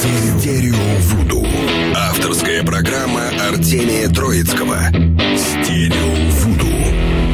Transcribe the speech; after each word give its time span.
Стерео 0.00 0.76
Вуду. 1.00 1.46
Авторская 1.94 2.64
программа 2.64 3.28
Артемия 3.50 4.08
Троицкого. 4.08 4.78
Стерео 5.36 6.30
Вуду. 6.40 6.72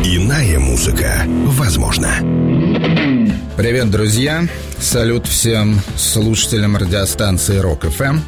Иная 0.03 0.59
музыка 0.59 1.23
возможна. 1.29 2.09
Привет, 3.57 3.93
друзья! 3.93 4.49
Салют 4.81 5.29
всем 5.29 5.81
слушателям 5.97 6.77
радиостанции 6.77 7.59
Рок 7.59 7.85
ФМ. 7.85 8.19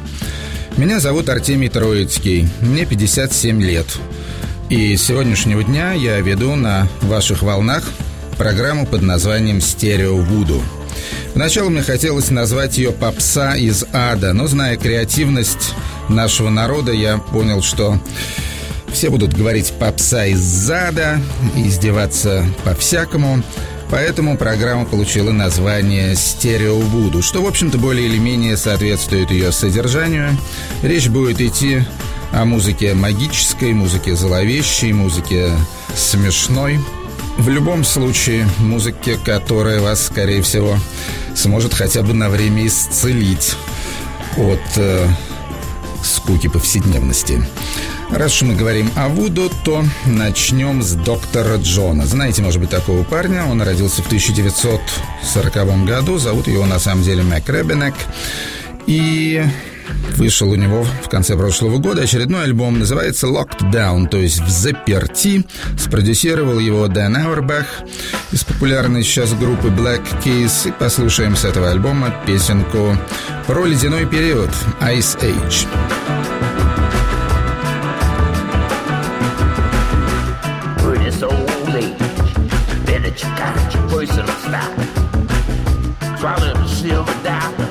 Меня 0.77 1.01
зовут 1.01 1.27
Артемий 1.27 1.67
Троицкий. 1.67 2.47
Мне 2.61 2.85
57 2.85 3.61
лет. 3.61 3.87
И 4.69 4.95
с 4.95 5.03
сегодняшнего 5.03 5.65
дня 5.65 5.91
я 5.91 6.17
веду 6.21 6.55
на 6.55 6.87
ваших 7.01 7.41
волнах 7.41 7.83
программу 8.37 8.87
под 8.87 9.01
названием 9.01 9.59
«Стерео 9.59 10.15
Вуду». 10.15 10.63
Поначалу 11.33 11.69
мне 11.69 11.81
хотелось 11.81 12.31
назвать 12.31 12.77
ее 12.77 12.91
«Попса 12.91 13.55
из 13.55 13.85
ада», 13.93 14.33
но, 14.33 14.47
зная 14.47 14.77
креативность 14.77 15.73
нашего 16.09 16.49
народа, 16.49 16.91
я 16.91 17.17
понял, 17.17 17.61
что 17.61 17.99
все 18.91 19.09
будут 19.09 19.33
говорить 19.33 19.73
«попса 19.79 20.25
из 20.25 20.69
ада» 20.69 21.19
и 21.55 21.67
издеваться 21.67 22.45
по-всякому. 22.63 23.43
Поэтому 23.91 24.37
программа 24.37 24.85
получила 24.85 25.31
название 25.31 26.15
«Стерео 26.15 26.79
Вуду», 26.79 27.21
что, 27.21 27.41
в 27.41 27.47
общем-то, 27.47 27.77
более 27.77 28.07
или 28.07 28.17
менее 28.17 28.57
соответствует 28.57 29.31
ее 29.31 29.51
содержанию. 29.51 30.37
Речь 30.83 31.07
будет 31.07 31.41
идти 31.41 31.83
о 32.31 32.45
музыке 32.45 32.93
магической, 32.93 33.73
музыке 33.73 34.15
зловещей, 34.15 34.93
музыке 34.93 35.51
смешной– 35.95 36.79
в 37.39 37.47
любом 37.47 37.85
случае, 37.85 38.47
музыке, 38.59 39.17
которая 39.23 39.79
вас, 39.79 40.05
скорее 40.05 40.41
всего, 40.41 40.77
сможет 41.35 41.73
хотя 41.73 42.01
бы 42.01 42.13
на 42.13 42.29
время 42.29 42.67
исцелить 42.67 43.55
от 44.37 44.59
э, 44.75 45.07
скуки 46.03 46.47
повседневности. 46.47 47.41
Раз 48.09 48.35
уж 48.35 48.41
мы 48.41 48.55
говорим 48.55 48.91
о 48.95 49.07
Вуду, 49.07 49.49
то 49.63 49.85
начнем 50.05 50.81
с 50.81 50.93
доктора 50.93 51.55
Джона. 51.57 52.05
Знаете, 52.05 52.41
может 52.41 52.59
быть, 52.59 52.71
такого 52.71 53.03
парня? 53.03 53.45
Он 53.45 53.61
родился 53.61 54.01
в 54.03 54.07
1940 54.07 55.85
году. 55.85 56.17
Зовут 56.17 56.47
его 56.47 56.65
на 56.65 56.79
самом 56.79 57.03
деле 57.03 57.23
Мэк 57.23 57.47
Ребенек. 57.47 57.93
И 58.85 59.45
Вышел 60.17 60.49
у 60.49 60.55
него 60.55 60.83
в 61.03 61.09
конце 61.09 61.35
прошлого 61.35 61.77
года 61.77 62.01
очередной 62.03 62.43
альбом, 62.43 62.79
называется 62.79 63.27
Locked 63.27 63.71
Down, 63.71 64.07
то 64.07 64.17
есть 64.17 64.41
в 64.41 64.49
заперти. 64.49 65.45
Спродюсировал 65.77 66.59
его 66.59 66.87
Дэн 66.87 67.17
Ауэрбах 67.17 67.65
из 68.31 68.43
популярной 68.43 69.03
сейчас 69.03 69.33
группы 69.33 69.69
Black 69.69 70.03
Keys. 70.23 70.69
И 70.69 70.71
послушаем 70.71 71.35
с 71.35 71.45
этого 71.45 71.71
альбома 71.71 72.13
песенку 72.25 72.97
про 73.47 73.65
ледяной 73.65 74.05
период 74.05 74.51
Ice 74.81 75.17
Age. 75.21 75.67
Silver 86.79 87.13
dollar. 87.23 87.68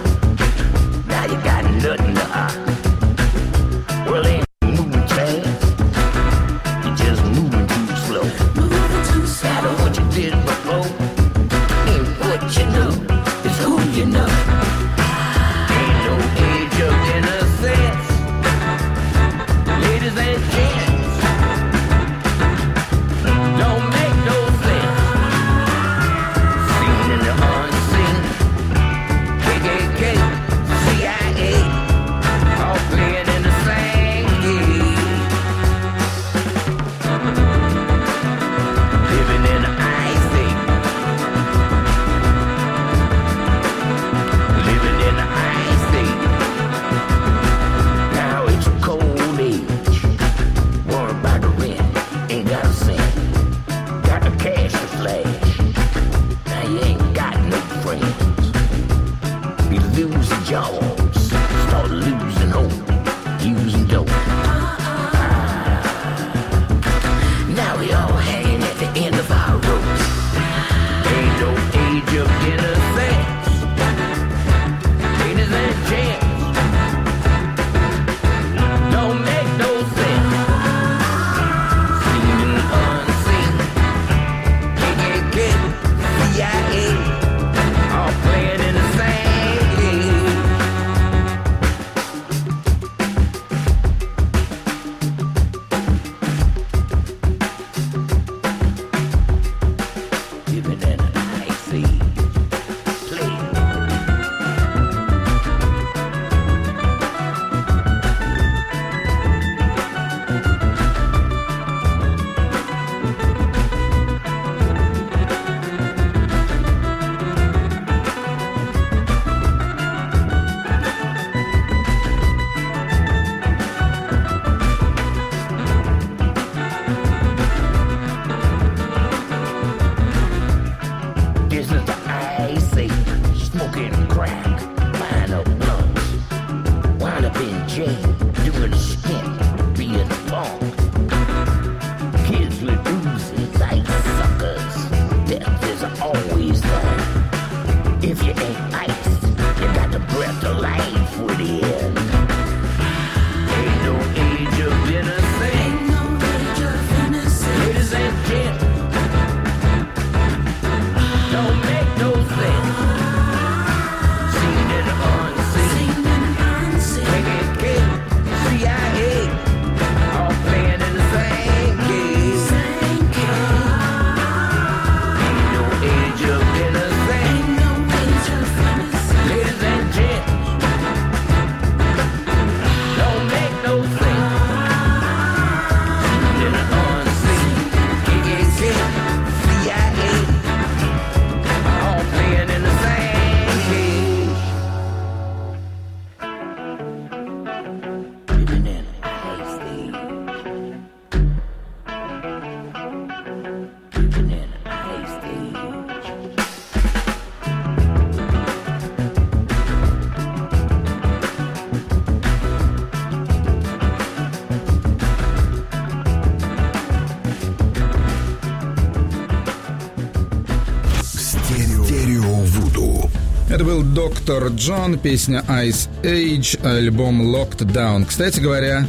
Был 223.65 223.83
Доктор 223.83 224.49
Джон, 224.49 224.99
песня 224.99 225.45
Ice 225.49 225.89
Age, 226.03 226.65
альбом 226.65 227.35
Locked 227.35 227.65
Down. 227.73 228.05
Кстати 228.07 228.41
говоря, 228.41 228.87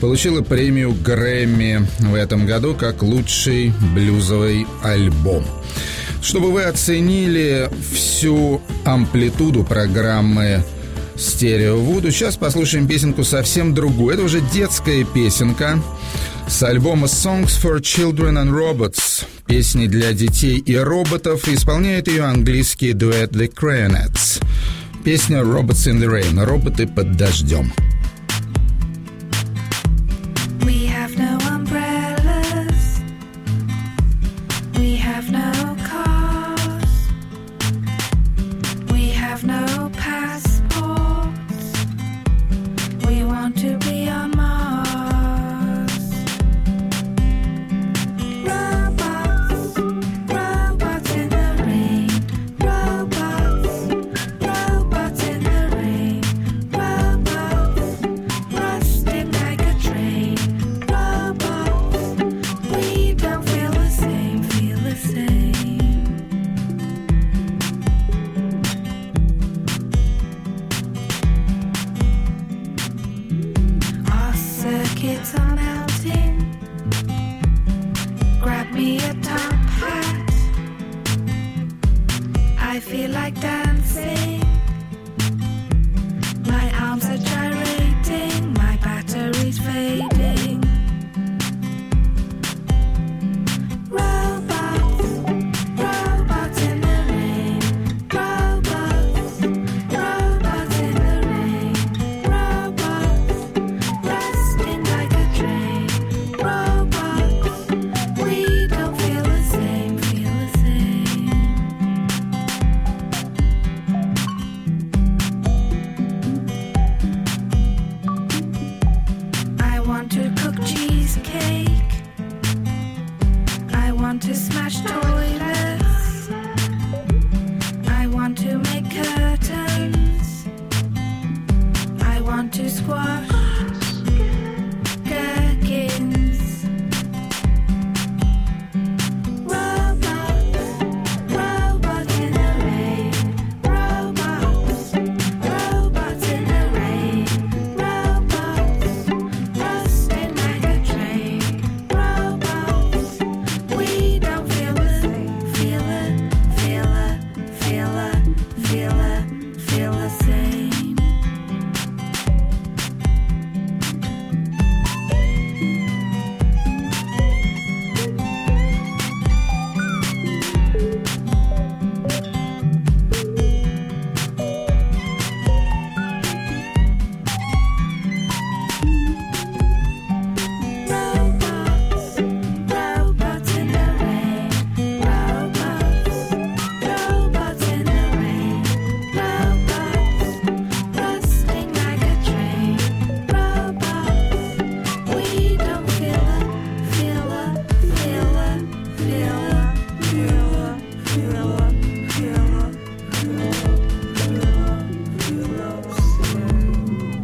получила 0.00 0.42
премию 0.42 0.92
Грэмми 0.92 1.86
в 2.00 2.14
этом 2.14 2.46
году 2.46 2.74
как 2.74 3.02
лучший 3.02 3.72
блюзовый 3.94 4.66
альбом. 4.82 5.44
Чтобы 6.22 6.52
вы 6.52 6.64
оценили 6.64 7.70
всю 7.92 8.60
амплитуду 8.84 9.64
программы 9.64 10.64
Стерео 11.16 11.78
Вуду, 11.78 12.10
сейчас 12.10 12.36
послушаем 12.36 12.88
песенку 12.88 13.24
совсем 13.24 13.74
другую. 13.74 14.14
Это 14.14 14.24
уже 14.24 14.40
детская 14.40 15.04
песенка 15.04 15.82
с 16.50 16.64
альбома 16.64 17.06
Songs 17.06 17.56
for 17.62 17.80
Children 17.80 18.36
and 18.36 18.50
Robots. 18.50 19.24
Песни 19.46 19.86
для 19.86 20.12
детей 20.12 20.58
и 20.58 20.76
роботов. 20.76 21.46
Исполняет 21.48 22.08
ее 22.08 22.24
английский 22.24 22.92
дуэт 22.92 23.32
The 23.32 23.52
Crayonettes. 23.52 24.42
Песня 25.04 25.38
Robots 25.38 25.86
in 25.86 26.00
the 26.00 26.08
Rain. 26.08 26.44
Роботы 26.44 26.86
под 26.88 27.16
дождем. 27.16 27.72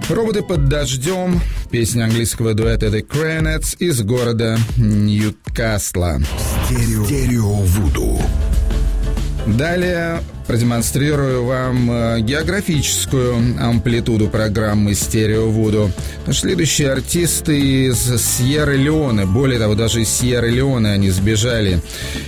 Роботы 0.09 0.43
под 0.43 0.69
дождем. 0.69 1.41
Песня 1.71 2.05
английского 2.05 2.55
дуэта 2.55 2.87
The 2.87 3.05
Cranettes 3.05 3.77
из 3.81 4.03
города 4.03 4.57
Ньюкасла. 4.77 6.21
Стерео, 6.67 7.05
Стерео 7.05 7.55
Вуду. 7.55 8.21
Далее 9.47 10.21
продемонстрирую 10.47 11.45
вам 11.45 11.91
э, 11.91 12.21
географическую 12.21 13.57
амплитуду 13.61 14.29
программы 14.29 14.95
«Стерео 14.95 15.49
Вуду». 15.51 15.91
Следующие 16.31 16.93
артисты 16.93 17.87
из 17.87 17.99
Сьерра-Леоне, 17.99 19.27
более 19.27 19.59
того, 19.59 19.75
даже 19.75 20.03
из 20.03 20.09
Сьерра-Леоне 20.09 20.93
они 20.93 21.11
сбежали 21.11 21.81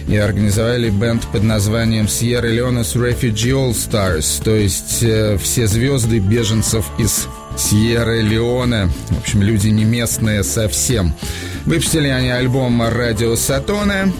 и 0.08 0.16
организовали 0.16 0.90
бенд 0.90 1.22
под 1.32 1.44
названием 1.44 2.06
Sierra-Leone's 2.06 2.94
Refugee 2.96 3.52
All 3.52 3.70
Stars, 3.72 4.42
то 4.42 4.54
есть 4.54 5.02
э, 5.02 5.38
все 5.38 5.66
звезды 5.68 6.18
беженцев 6.18 6.86
из 6.98 7.28
Сьерра-Леоне. 7.58 8.88
В 9.10 9.18
общем, 9.18 9.42
люди 9.42 9.68
не 9.68 9.84
местные 9.84 10.44
совсем. 10.44 11.12
Выпустили 11.66 12.08
они 12.08 12.30
альбом 12.30 12.80
«Радио 12.82 13.36
Сатоне», 13.36 14.12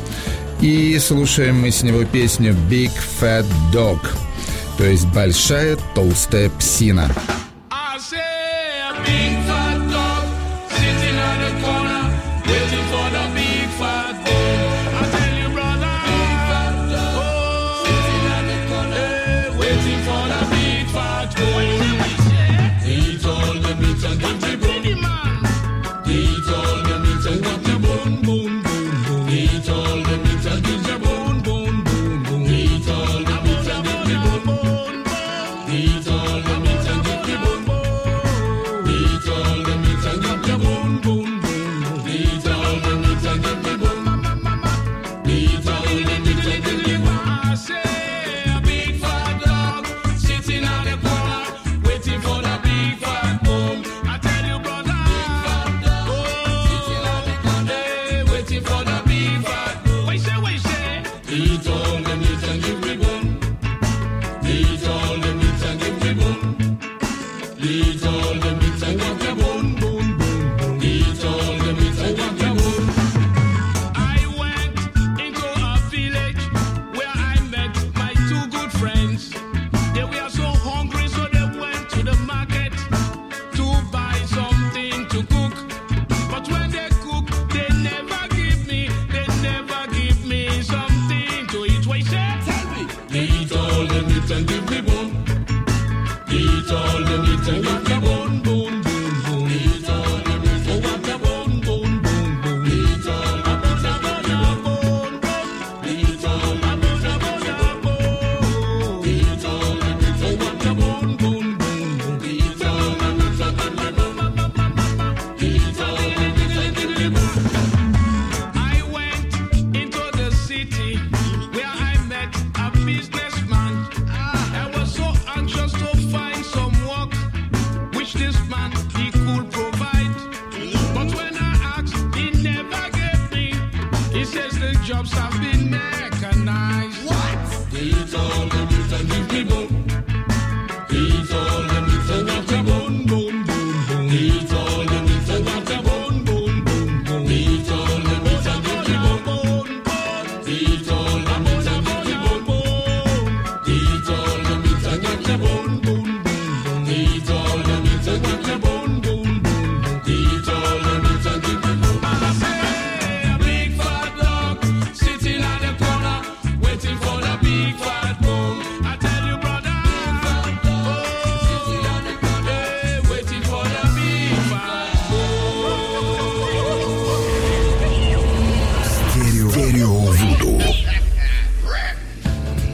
и 0.60 0.98
слушаем 0.98 1.60
мы 1.60 1.70
с 1.70 1.82
него 1.82 2.04
песню 2.04 2.54
«Big 2.68 2.90
Fat 3.20 3.46
Dog», 3.72 4.00
то 4.76 4.84
есть 4.84 5.06
«Большая 5.06 5.78
толстая 5.94 6.50
псина». 6.50 7.08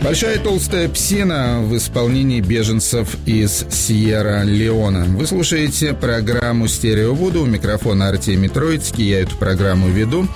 Большая 0.04 0.38
толстая 0.38 0.90
псина 0.90 1.60
в 1.62 1.74
исполнении 1.78 2.42
беженцев 2.42 3.16
из 3.24 3.64
Сьерра-Леона. 3.70 5.06
Вы 5.06 5.26
слушаете 5.26 5.94
программу 5.94 6.68
«Стерео 6.68 7.14
Вуду». 7.14 7.44
У 7.44 7.46
микрофона 7.46 8.08
Артемий 8.10 8.50
Троицкий. 8.50 9.08
Я 9.08 9.22
эту 9.22 9.34
программу 9.36 9.88
веду. 9.88 10.28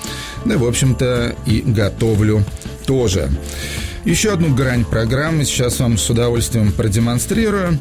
Да, 0.46 0.56
в 0.56 0.66
общем-то, 0.66 1.36
и 1.44 1.60
готовлю 1.60 2.46
тоже. 2.86 3.28
Еще 4.06 4.32
одну 4.32 4.54
грань 4.54 4.86
программы 4.86 5.44
сейчас 5.44 5.80
вам 5.80 5.98
с 5.98 6.08
удовольствием 6.08 6.72
продемонстрирую. 6.72 7.78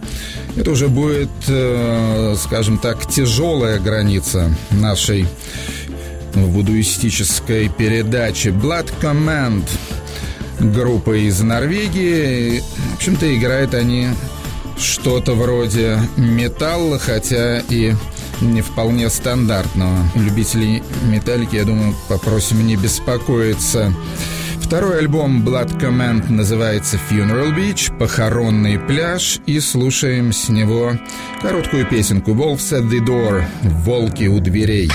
Это 0.58 0.72
уже 0.72 0.89
будет, 0.89 1.29
э, 1.48 2.36
скажем 2.38 2.79
так, 2.79 3.10
тяжелая 3.10 3.79
граница 3.79 4.53
нашей 4.72 5.25
вудуистической 6.34 7.70
передачи. 7.70 8.50
Blood 8.50 8.91
Command– 9.01 9.63
группа 10.60 11.18
из 11.18 11.42
Норвегии. 11.42 12.62
В 12.92 12.96
общем-то, 12.96 13.36
играют 13.36 13.74
они 13.74 14.10
что-то 14.78 15.34
вроде 15.34 16.00
металла, 16.18 17.00
хотя 17.00 17.60
и 17.60 17.94
не 18.42 18.62
вполне 18.62 19.10
стандартного. 19.10 19.98
Любителей 20.16 20.84
металлики, 21.04 21.56
я 21.56 21.66
думаю, 21.66 21.96
попросим 22.08 22.66
не 22.66 22.76
беспокоиться. 22.76 23.94
Второй 24.62 25.00
альбом 25.00 25.44
Blood 25.48 25.80
Command 25.80 26.30
называется 26.30 27.00
Funeral 27.10 27.56
Beach, 27.56 27.98
похоронный 27.98 28.78
пляж, 28.78 29.40
и 29.46 29.62
слушаем 29.62 30.34
с 30.34 30.50
него 30.50 30.98
короткую 31.42 31.86
песенку 31.86 32.32
Wolves 32.32 32.74
at 32.74 32.90
the 32.90 33.00
Door, 33.00 33.46
волки 33.64 34.26
у 34.26 34.40
дверей. 34.40 34.92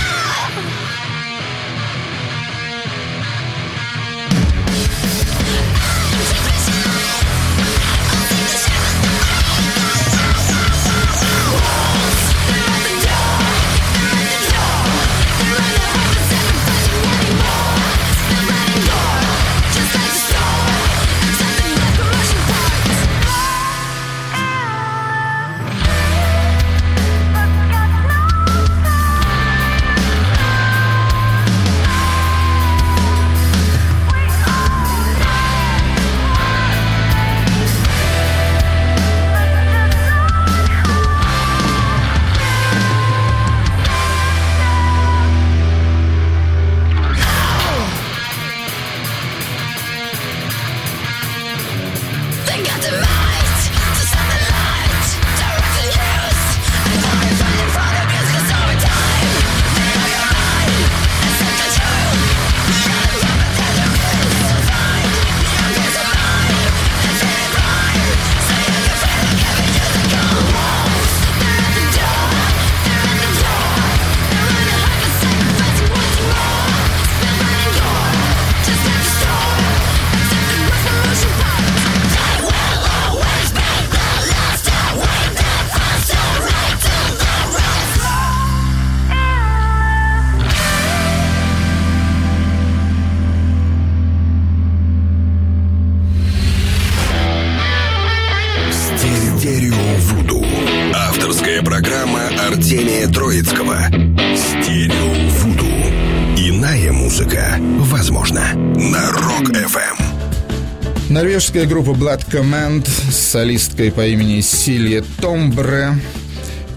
Норвежская 111.52 111.66
группа 111.66 111.90
Blood 111.90 112.30
Command 112.30 112.88
с 113.10 113.14
солисткой 113.14 113.92
по 113.92 114.06
имени 114.06 114.40
Силье 114.40 115.04
Томбре. 115.20 115.92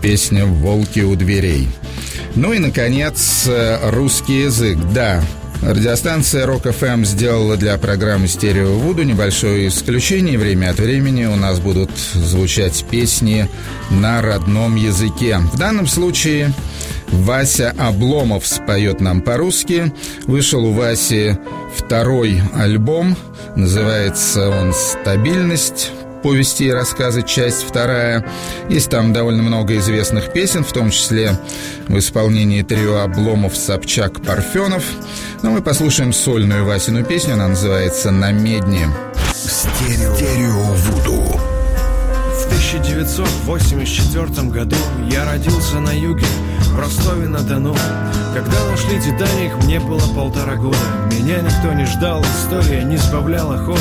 Песня 0.01 0.45
«Волки 0.45 0.99
у 0.99 1.15
дверей». 1.15 1.69
Ну 2.35 2.51
и, 2.51 2.59
наконец, 2.59 3.49
русский 3.83 4.41
язык. 4.41 4.77
Да, 4.93 5.23
Радиостанция 5.61 6.45
Rock 6.45 6.77
FM 6.77 7.05
сделала 7.05 7.55
для 7.55 7.77
программы 7.77 8.27
«Стерео 8.27 8.73
Вуду» 8.73 9.03
небольшое 9.03 9.69
исключение. 9.69 10.37
Время 10.37 10.71
от 10.71 10.79
времени 10.79 11.23
у 11.23 11.37
нас 11.37 11.61
будут 11.61 11.91
звучать 12.13 12.83
песни 12.91 13.47
на 13.89 14.21
родном 14.21 14.75
языке. 14.75 15.37
В 15.37 15.57
данном 15.57 15.87
случае 15.87 16.53
Вася 17.07 17.73
Обломов 17.77 18.45
споет 18.45 18.99
нам 18.99 19.21
по-русски. 19.21 19.93
Вышел 20.25 20.65
у 20.65 20.73
Васи 20.73 21.37
второй 21.73 22.41
альбом. 22.53 23.15
Называется 23.55 24.49
он 24.49 24.73
«Стабильность» 24.73 25.91
повести 26.21 26.63
и 26.63 26.71
рассказы, 26.71 27.21
часть 27.21 27.63
вторая. 27.63 28.25
Есть 28.67 28.89
там 28.89 29.13
довольно 29.13 29.43
много 29.43 29.77
известных 29.77 30.33
песен, 30.33 30.63
в 30.63 30.73
том 30.73 30.89
числе 30.89 31.39
в 31.87 31.97
исполнении 31.99 32.63
трио 32.63 33.01
Обломов, 33.01 33.55
Собчак, 33.55 34.21
Парфенов. 34.21 34.83
Но 35.43 35.51
мы 35.51 35.61
послушаем 35.61 36.11
сольную 36.13 36.65
Васину 36.65 37.05
песню, 37.05 37.35
она 37.35 37.49
называется 37.49 38.11
«На 38.11 38.31
медне». 38.31 38.89
Стерео 39.33 40.51
Вуду. 40.51 41.14
В 42.75 42.77
1984 42.77 44.49
году 44.49 44.75
я 45.09 45.23
родился 45.23 45.79
на 45.79 45.91
юге, 45.91 46.25
в 46.73 46.77
Ростове-на-Дону. 46.77 47.73
Когда 48.33 48.65
нашли 48.69 48.99
Титаник, 48.99 49.55
мне 49.63 49.79
было 49.79 50.01
полтора 50.13 50.55
года. 50.55 50.77
Меня 51.09 51.39
никто 51.39 51.71
не 51.71 51.85
ждал, 51.85 52.21
история 52.21 52.83
не 52.83 52.97
сбавляла 52.97 53.57
хода. 53.59 53.79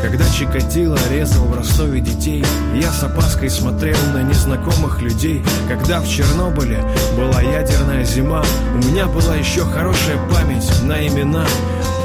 Когда 0.00 0.24
Чикатило 0.30 0.96
резал 1.10 1.44
в 1.46 1.56
Ростове 1.56 2.00
детей, 2.00 2.44
я 2.80 2.92
с 2.92 3.02
опаской 3.02 3.50
смотрел 3.50 3.98
на 4.14 4.22
незнакомых 4.22 5.02
людей. 5.02 5.44
Когда 5.66 6.00
в 6.00 6.08
Чернобыле 6.08 6.84
была 7.16 7.42
ядерная 7.42 8.04
зима, 8.04 8.44
у 8.74 8.78
меня 8.78 9.06
была 9.06 9.34
еще 9.34 9.62
хорошая 9.64 10.18
память 10.30 10.70
на 10.84 11.04
имена. 11.04 11.44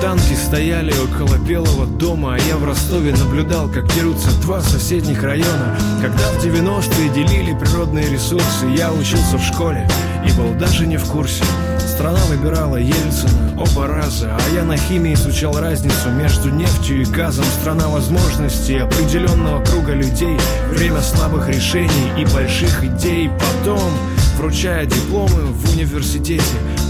Танки 0.02 0.34
стояли 0.34 0.92
около 0.94 1.38
Белого 1.38 1.86
дома, 1.86 2.34
а 2.34 2.40
я 2.40 2.58
в 2.58 2.64
Ростове 2.66 3.12
наблюдал, 3.12 3.70
как 3.70 3.86
дерутся 3.94 4.32
два 4.42 4.60
соседних 4.60 5.22
района. 5.22 5.78
Когда 6.02 6.24
в 6.32 6.44
90-е 6.44 7.10
делили 7.10 7.56
природные 7.56 8.10
ресурсы, 8.10 8.66
я 8.76 8.92
учился 8.92 9.38
в 9.38 9.44
школе 9.44 9.88
и 10.28 10.32
был 10.32 10.56
даже 10.56 10.88
не 10.88 10.98
в 10.98 11.06
курсе. 11.06 11.44
Страна 11.88 12.20
выбирала 12.30 12.78
Ельцина 12.78 13.56
оба 13.60 13.86
раза, 13.86 14.36
а 14.36 14.56
я 14.56 14.64
на 14.64 14.76
химии 14.76 15.14
изучал 15.14 15.60
разницу 15.60 16.10
между 16.10 16.50
нефтью 16.50 17.04
и 17.04 17.06
газом. 17.06 17.46
Страна 17.62 17.88
возможностей, 17.88 18.78
определенного 18.80 19.64
круга 19.64 19.94
людей, 19.94 20.36
время 20.72 21.02
слабых 21.02 21.48
решений 21.48 22.12
и 22.18 22.26
больших 22.26 22.84
идей. 22.84 23.30
Потом, 23.30 23.92
вручая 24.40 24.88
дипломы 24.88 25.44
в 25.54 25.76
университете, 25.76 26.44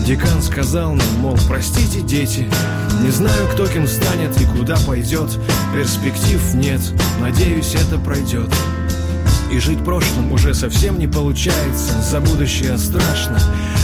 декан 0.06 0.42
сказал 0.42 0.94
нам, 0.94 1.08
мол, 1.20 1.38
простите, 1.48 2.02
дети, 2.02 2.48
не 3.04 3.12
знаю, 3.12 3.48
кто 3.54 3.68
кем 3.68 3.88
станет 3.88 4.40
и 4.42 4.46
куда 4.46 4.78
пойдет, 4.88 5.30
перспектив 5.74 6.42
нет, 6.54 6.82
надеюсь, 7.20 7.76
это 7.76 7.98
пройдет. 7.98 8.50
И 9.52 9.60
жить 9.60 9.84
прошлым 9.84 10.32
уже 10.32 10.54
совсем 10.54 10.98
не 10.98 11.08
получается. 11.08 12.02
За 12.02 12.22
будущее 12.22 12.78
страшно 12.78 13.38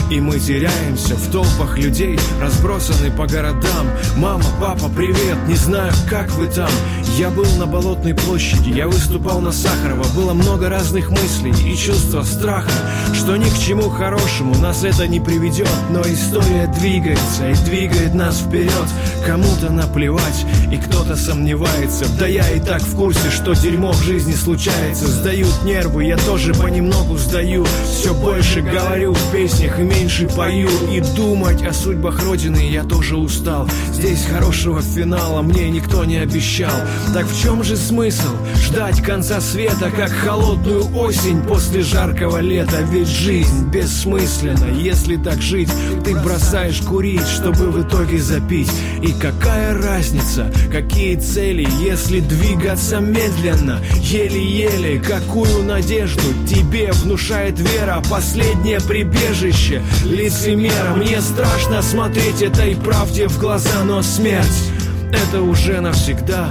И 0.09 0.21
мы 0.21 0.39
теряемся 0.39 1.15
в 1.15 1.29
толпах 1.29 1.77
людей 1.77 2.17
Разбросаны 2.41 3.11
по 3.11 3.27
городам. 3.27 3.87
Мама, 4.15 4.45
папа, 4.61 4.89
привет, 4.95 5.37
не 5.45 5.55
знаю, 5.55 5.91
как 6.09 6.31
вы 6.31 6.47
там. 6.47 6.69
Я 7.17 7.29
был 7.29 7.45
на 7.57 7.65
Болотной 7.65 8.15
площади 8.15 8.69
Я 8.69 8.87
выступал 8.87 9.41
на 9.41 9.51
Сахарова. 9.51 10.05
Было 10.15 10.33
много 10.33 10.69
разных 10.69 11.09
мыслей 11.09 11.51
и 11.69 11.75
чувства 11.75 12.23
страха 12.23 12.71
Что 13.13 13.35
ни 13.35 13.49
к 13.49 13.57
чему 13.57 13.89
хорошему 13.89 14.55
Нас 14.55 14.85
это 14.85 15.05
не 15.05 15.19
приведет. 15.19 15.69
Но 15.89 16.01
история 16.01 16.67
двигается 16.79 17.49
и 17.49 17.55
двигает 17.65 18.13
нас 18.13 18.39
вперед. 18.39 18.87
Кому-то 19.25 19.69
наплевать 19.71 20.45
И 20.71 20.77
кто-то 20.77 21.17
сомневается. 21.17 22.05
Да 22.17 22.25
я 22.25 22.49
и 22.51 22.61
так 22.61 22.81
в 22.81 22.95
курсе, 22.95 23.29
что 23.31 23.53
дерьмо 23.53 23.91
в 23.91 24.01
жизни 24.01 24.33
случается. 24.33 25.07
Сдают 25.07 25.56
нервы, 25.63 26.05
я 26.05 26.17
тоже 26.17 26.53
понемногу 26.53 27.17
сдаю. 27.17 27.65
Все 27.85 28.13
больше 28.13 28.61
говорю 28.61 29.13
в 29.13 29.31
песнях 29.31 29.79
и 29.79 29.83
меньше 29.83 30.27
пою. 30.27 30.69
И 30.91 31.01
думать 31.15 31.63
о 31.65 31.73
судьбах 31.73 32.23
Родины 32.23 32.69
я 32.69 32.83
тоже 32.83 33.17
устал. 33.17 33.67
Здесь 33.93 34.25
хорошего 34.25 34.81
финала 34.81 35.41
мне 35.41 35.69
никто 35.69 36.05
не 36.05 36.17
обещал. 36.17 36.71
Так 37.13 37.25
в 37.25 37.41
чем 37.41 37.63
же 37.63 37.75
смысл 37.75 38.29
ждать 38.55 39.01
конца 39.01 39.41
света 39.41 39.91
Как 39.95 40.11
холодную 40.11 40.95
осень 40.95 41.41
после 41.41 41.81
жаркого 41.81 42.39
лета? 42.39 42.81
Ведь 42.91 43.07
жизнь 43.07 43.69
бессмысленна, 43.69 44.71
если 44.79 45.17
так 45.17 45.41
жить 45.41 45.69
Ты 46.05 46.15
бросаешь 46.15 46.81
курить, 46.81 47.27
чтобы 47.27 47.71
в 47.71 47.81
итоге 47.87 48.19
запить. 48.19 48.71
И 49.01 49.11
какая 49.13 49.73
разница, 49.73 50.51
какие 50.71 51.15
цели, 51.15 51.67
если 51.81 52.19
двигаться 52.19 52.99
медленно 52.99 53.79
Еле-еле, 54.01 54.99
какую 54.99 55.46
надежду 55.63 56.21
тебе 56.47 56.91
внушает 56.91 57.59
вера. 57.59 58.01
Последнее 58.09 58.79
прибежище 58.81 59.81
лицемера. 60.03 60.95
Мне 60.95 61.21
страшно 61.21 61.81
смотреть 61.81 62.41
этой 62.41 62.75
правде 62.75 63.27
в 63.27 63.39
глаза 63.39 63.83
Но 63.83 64.01
смерть— 64.01 64.71
это 65.11 65.41
уже 65.41 65.81
навсегда. 65.81 66.49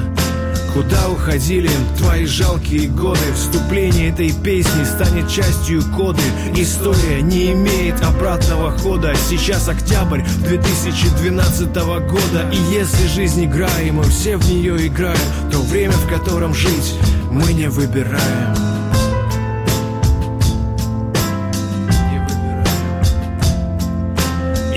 Куда 0.77 1.09
уходили 1.09 1.71
твои 1.97 2.27
жалкие 2.27 2.89
годы? 2.89 3.19
Вступление 3.35 4.11
этой 4.11 4.31
песни 4.31 4.85
станет 4.85 5.31
частью 5.31 5.83
коды. 5.97 6.21
История 6.55 7.23
не 7.23 7.53
имеет 7.53 8.03
обратного 8.05 8.77
хода. 8.77 9.15
Сейчас 9.29 9.71
октябрь 9.71 10.21
2012 10.45 11.75
года. 11.75 12.51
И 12.53 12.75
если 12.75 13.07
жизнь 13.07 13.47
игра, 13.47 13.71
и 13.83 13.91
мы 13.91 14.05
все 14.05 14.37
в 14.37 14.47
нее 14.51 14.87
играем 14.87 15.17
То 15.51 15.63
время, 15.63 15.95
в 15.95 16.09
котором 16.11 16.53
жить, 16.53 16.95
мы 17.31 17.55
не 17.55 17.71
выбираем 17.71 18.76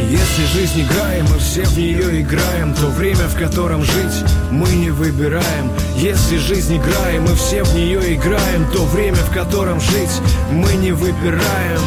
Если 0.09 0.43
жизнь 0.45 0.81
играем, 0.81 1.27
мы 1.31 1.37
все 1.37 1.63
в 1.65 1.77
нее 1.77 2.21
играем 2.21 2.73
То 2.73 2.87
время, 2.87 3.27
в 3.27 3.37
котором 3.37 3.83
жить, 3.83 4.25
мы 4.49 4.67
не 4.69 4.89
выбираем. 4.89 5.71
Если 5.97 6.37
жизнь 6.37 6.77
играем, 6.77 7.23
мы 7.23 7.35
все 7.35 7.63
в 7.63 7.75
нее 7.75 8.15
играем 8.15 8.65
То 8.71 8.85
время, 8.85 9.17
в 9.17 9.31
котором 9.31 9.79
жить, 9.79 10.21
мы 10.51 10.73
не 10.73 10.93
выбираем 10.93 11.79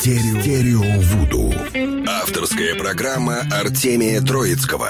Стерео, 0.00 0.40
Стерео 0.40 1.00
Вуду. 1.02 1.54
Авторская 2.08 2.74
программа 2.74 3.40
Артемия 3.50 4.22
Троицкого. 4.22 4.88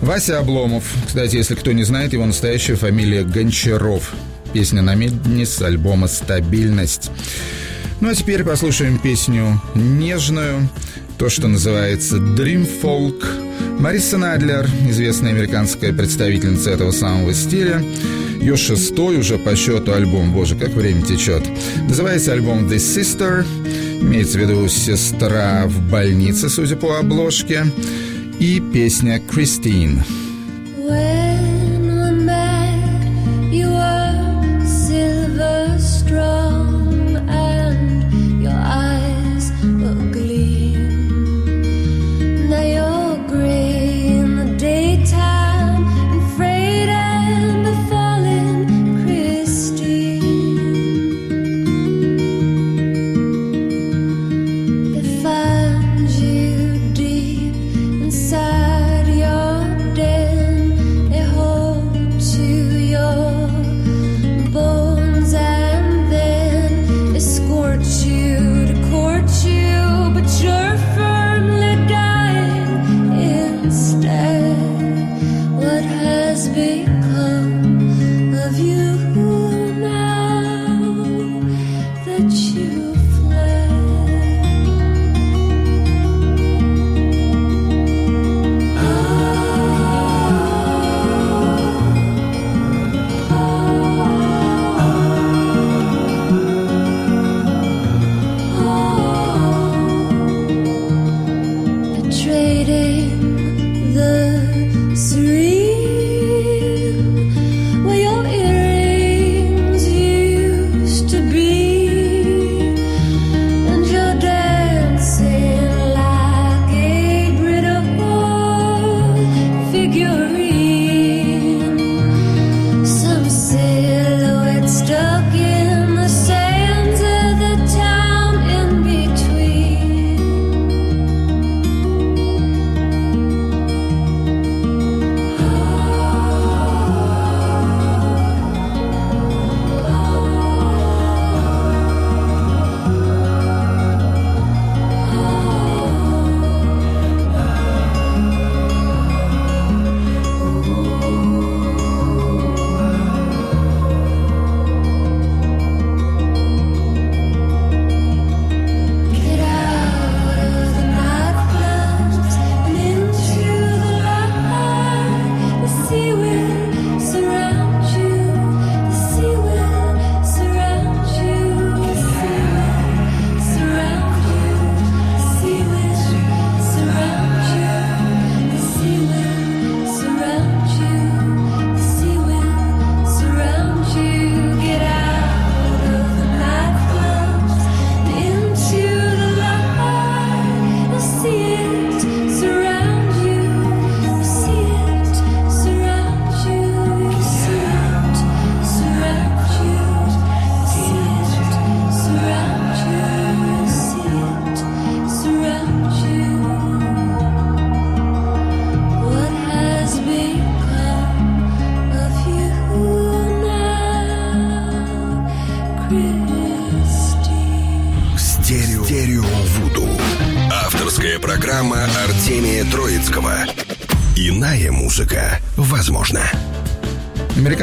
Вася 0.00 0.38
Обломов. 0.38 0.84
Кстати, 1.04 1.34
если 1.34 1.56
кто 1.56 1.72
не 1.72 1.82
знает, 1.82 2.12
его 2.12 2.24
настоящая 2.24 2.76
фамилия 2.76 3.24
Гончаров. 3.24 4.12
Песня 4.52 4.82
на 4.82 4.94
медне 4.94 5.44
с 5.44 5.60
альбома 5.60 6.06
«Стабильность». 6.06 7.10
Ну 8.00 8.10
а 8.10 8.14
теперь 8.14 8.44
послушаем 8.44 8.96
песню 8.98 9.60
нежную, 9.74 10.68
то, 11.18 11.28
что 11.28 11.48
называется 11.48 12.18
«Dream 12.18 12.70
Folk». 12.80 13.24
Мариса 13.80 14.16
Надлер, 14.16 14.68
известная 14.88 15.32
американская 15.32 15.92
представительница 15.92 16.70
этого 16.70 16.92
самого 16.92 17.34
стиля, 17.34 17.82
ее 18.40 18.56
шестой 18.56 19.18
уже 19.18 19.38
по 19.38 19.54
счету 19.54 19.92
альбом, 19.92 20.32
боже, 20.32 20.56
как 20.56 20.70
время 20.70 21.02
течет. 21.02 21.42
Называется 21.88 22.32
альбом 22.32 22.66
«The 22.66 22.76
Sister», 22.76 23.44
имеется 24.00 24.38
в 24.38 24.40
виду 24.40 24.66
«Сестра 24.68 25.66
в 25.66 25.90
больнице», 25.90 26.48
судя 26.48 26.76
по 26.76 26.98
обложке, 26.98 27.66
и 28.38 28.62
песня 28.72 29.20
«Christine». 29.30 30.00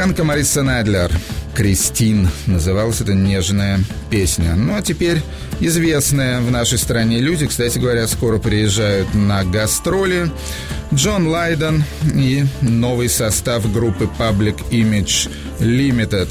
Американка 0.08 0.24
Мариса 0.24 0.62
Найдлер 0.62 1.12
«Кристин» 1.54 2.30
называлась 2.46 3.02
эта 3.02 3.12
нежная 3.12 3.78
песня. 4.08 4.54
Ну 4.54 4.74
а 4.74 4.80
теперь 4.80 5.20
известные 5.60 6.40
в 6.40 6.50
нашей 6.50 6.78
стране 6.78 7.20
люди, 7.20 7.46
кстати 7.46 7.78
говоря, 7.78 8.08
скоро 8.08 8.38
приезжают 8.38 9.12
на 9.12 9.44
гастроли. 9.44 10.30
Джон 10.94 11.28
Лайден 11.28 11.84
и 12.14 12.46
новый 12.62 13.10
состав 13.10 13.70
группы 13.70 14.08
Public 14.18 14.56
Image 14.70 15.30
Limited. 15.58 16.30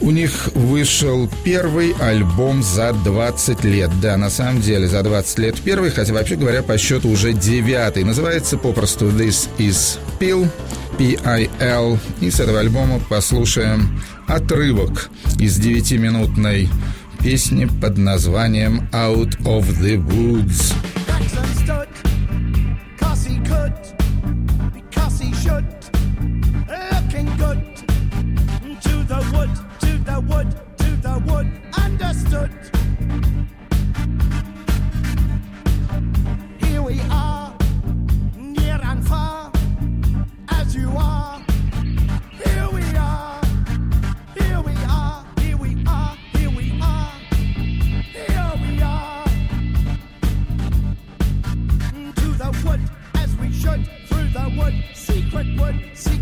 У 0.00 0.10
них 0.10 0.48
вышел 0.54 1.30
первый 1.44 1.94
альбом 2.00 2.64
за 2.64 2.92
20 2.92 3.62
лет. 3.62 3.90
Да, 4.00 4.16
на 4.16 4.30
самом 4.30 4.60
деле, 4.60 4.88
за 4.88 5.04
20 5.04 5.38
лет 5.38 5.54
первый, 5.64 5.92
хотя, 5.92 6.12
вообще 6.12 6.34
говоря, 6.34 6.64
по 6.64 6.76
счету 6.76 7.08
уже 7.08 7.32
девятый. 7.32 8.02
Называется 8.02 8.58
попросту 8.58 9.06
«This 9.10 9.48
is 9.58 10.00
Pill». 10.18 10.48
P.I.L. 10.98 11.98
И 12.20 12.30
с 12.30 12.40
этого 12.40 12.58
альбома 12.58 13.00
послушаем 13.08 14.02
отрывок 14.26 15.10
из 15.38 15.56
девятиминутной 15.56 16.68
песни 17.22 17.66
под 17.66 17.98
названием 17.98 18.88
«Out 18.92 19.40
of 19.44 19.64
the 19.80 19.96
Woods». 19.96 20.74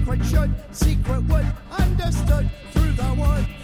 secret 0.07 0.25
should, 0.25 0.55
secret 0.71 1.23
would, 1.25 1.47
understood 1.71 2.49
through 2.73 2.92
the 2.92 3.14
wood. 3.19 3.56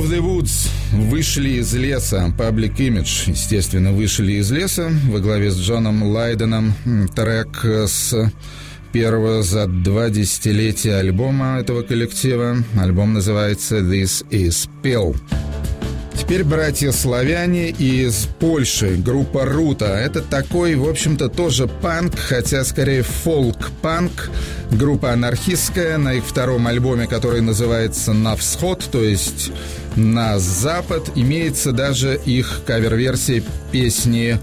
Of 0.00 0.10
the 0.10 0.20
Woods 0.20 0.68
вышли 0.92 1.50
из 1.60 1.74
леса. 1.74 2.32
Public 2.38 2.76
Image, 2.76 3.30
естественно, 3.30 3.92
вышли 3.92 4.32
из 4.32 4.50
леса 4.50 4.90
во 5.10 5.18
главе 5.18 5.50
с 5.50 5.58
Джоном 5.58 6.02
Лайденом. 6.02 6.72
Трек 7.14 7.64
с 7.64 8.14
первого 8.92 9.42
за 9.42 9.66
два 9.66 10.08
десятилетия 10.08 10.96
альбома 10.96 11.58
этого 11.60 11.82
коллектива. 11.82 12.56
Альбом 12.80 13.12
называется 13.12 13.78
«This 13.78 14.24
is 14.30 14.68
Pill». 14.82 15.16
Теперь 16.14 16.44
братья-славяне 16.44 17.70
из 17.70 18.28
Польши, 18.38 18.96
группа 18.96 19.44
Рута. 19.44 19.86
Это 19.86 20.20
такой, 20.22 20.76
в 20.76 20.88
общем-то, 20.88 21.28
тоже 21.28 21.66
панк, 21.66 22.18
хотя 22.18 22.64
скорее 22.64 23.02
фолк-панк. 23.02 24.30
Группа 24.70 25.12
анархистская 25.12 25.98
на 25.98 26.14
их 26.14 26.24
втором 26.24 26.66
альбоме, 26.66 27.06
который 27.06 27.40
называется 27.40 28.12
«На 28.12 28.36
всход», 28.36 28.84
то 28.90 29.02
есть 29.02 29.50
«На 29.96 30.38
запад», 30.38 31.10
имеется 31.14 31.72
даже 31.72 32.20
их 32.24 32.62
кавер-версия 32.66 33.42
песни 33.72 34.38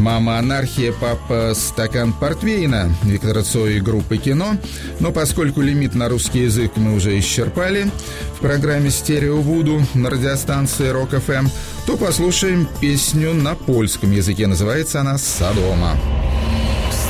Мама 0.00 0.38
анархия, 0.38 0.94
папа 0.98 1.52
стакан 1.54 2.14
портвейна 2.14 2.90
Виктора 3.02 3.42
Цоя 3.42 3.72
и 3.76 3.80
группы 3.80 4.16
кино. 4.16 4.56
Но 4.98 5.12
поскольку 5.12 5.60
лимит 5.60 5.94
на 5.94 6.08
русский 6.08 6.44
язык 6.44 6.72
мы 6.76 6.94
уже 6.94 7.18
исчерпали 7.18 7.90
в 8.36 8.40
программе 8.40 8.90
«Стерео 8.90 9.42
Вуду» 9.42 9.82
на 9.92 10.08
радиостанции 10.08 10.88
Рок 10.88 11.10
ФМ, 11.10 11.48
то 11.86 11.98
послушаем 11.98 12.66
песню 12.80 13.34
на 13.34 13.54
польском 13.54 14.10
языке. 14.10 14.46
Называется 14.46 15.00
она 15.00 15.18
«Содома». 15.18 15.98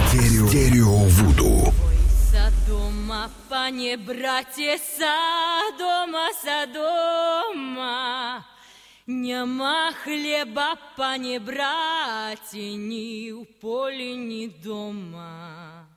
Стерео, 0.09 0.49
Стерео 0.49 0.97
Вуду 0.97 1.73
Содома, 3.20 3.30
пане 3.50 3.98
браcie, 3.98 4.78
Содома, 4.78 6.30
Содома. 6.44 7.96
Няма 9.08 9.92
хлеба, 9.92 10.76
пане 10.98 11.40
браcie, 11.40 12.78
ні 12.78 13.34
у 13.34 13.46
полі, 13.46 14.16
ні 14.16 14.48
дома. 14.48 15.88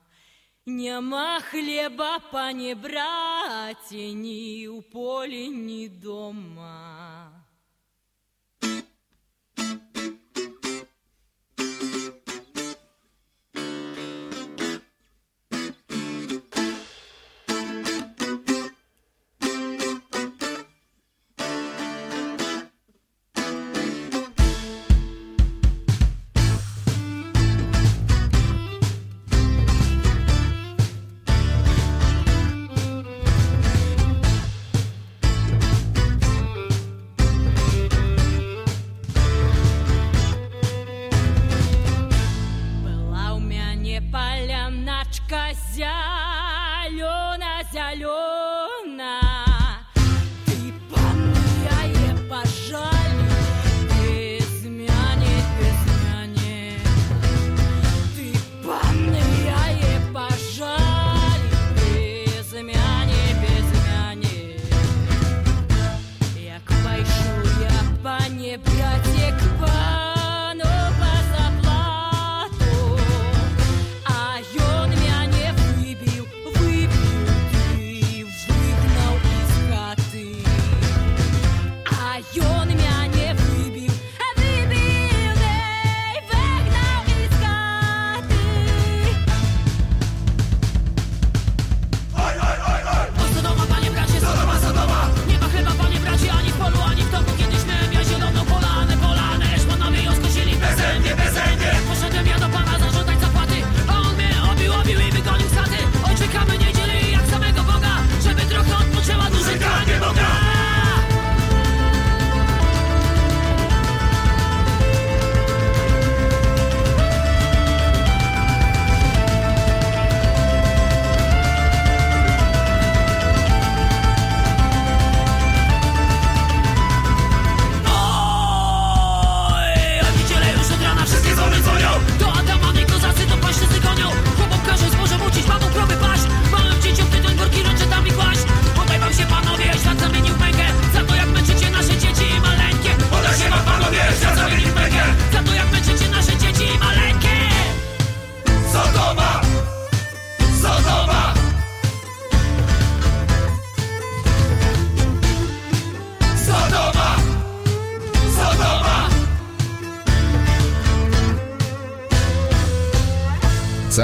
Няма 0.65 1.39
хлеба, 1.39 2.19
пане 2.31 2.75
браcie, 2.75 4.13
ні 4.13 4.67
у 4.67 4.81
полі, 4.81 5.49
ні 5.49 5.89
дома. 5.89 7.22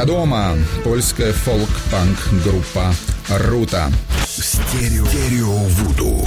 «Содома»— 0.01 0.57
польская 0.85 1.35
фолк-панк 1.35 2.17
группа 2.43 2.95
«Рута». 3.29 3.93
Стерео, 4.27 5.05
Стерео 5.05 5.53
Вуду. 5.53 6.27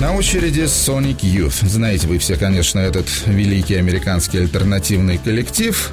На 0.00 0.16
очереди 0.16 0.62
Sonic 0.62 1.20
Youth. 1.20 1.64
Знаете 1.64 2.08
вы 2.08 2.18
все, 2.18 2.34
конечно, 2.34 2.80
этот 2.80 3.06
великий 3.26 3.76
американский 3.76 4.38
альтернативный 4.38 5.18
коллектив. 5.18 5.92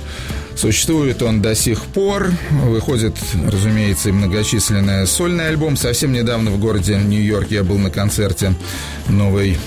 Существует 0.55 1.21
он 1.21 1.43
до 1.43 1.53
сих 1.53 1.83
пор. 1.83 2.31
Выходит, 2.49 3.15
разумеется, 3.45 4.09
и 4.09 4.13
многочисленный 4.13 5.05
сольный 5.05 5.49
альбом. 5.49 5.77
Совсем 5.77 6.13
недавно 6.13 6.49
в 6.49 6.59
городе 6.59 6.97
Нью-Йорк 6.97 7.51
я 7.51 7.63
был 7.63 7.77
на 7.77 7.91
концерте 7.91 8.55
новой 9.07 9.59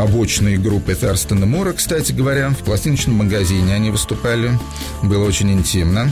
побочной 0.00 0.56
группы 0.56 0.92
и 0.92 0.94
Мура, 1.44 1.74
кстати 1.74 2.12
говоря, 2.12 2.48
в 2.48 2.64
пластиночном 2.64 3.16
магазине 3.16 3.74
они 3.74 3.90
выступали. 3.90 4.58
Было 5.02 5.26
очень 5.26 5.52
интимно. 5.52 6.10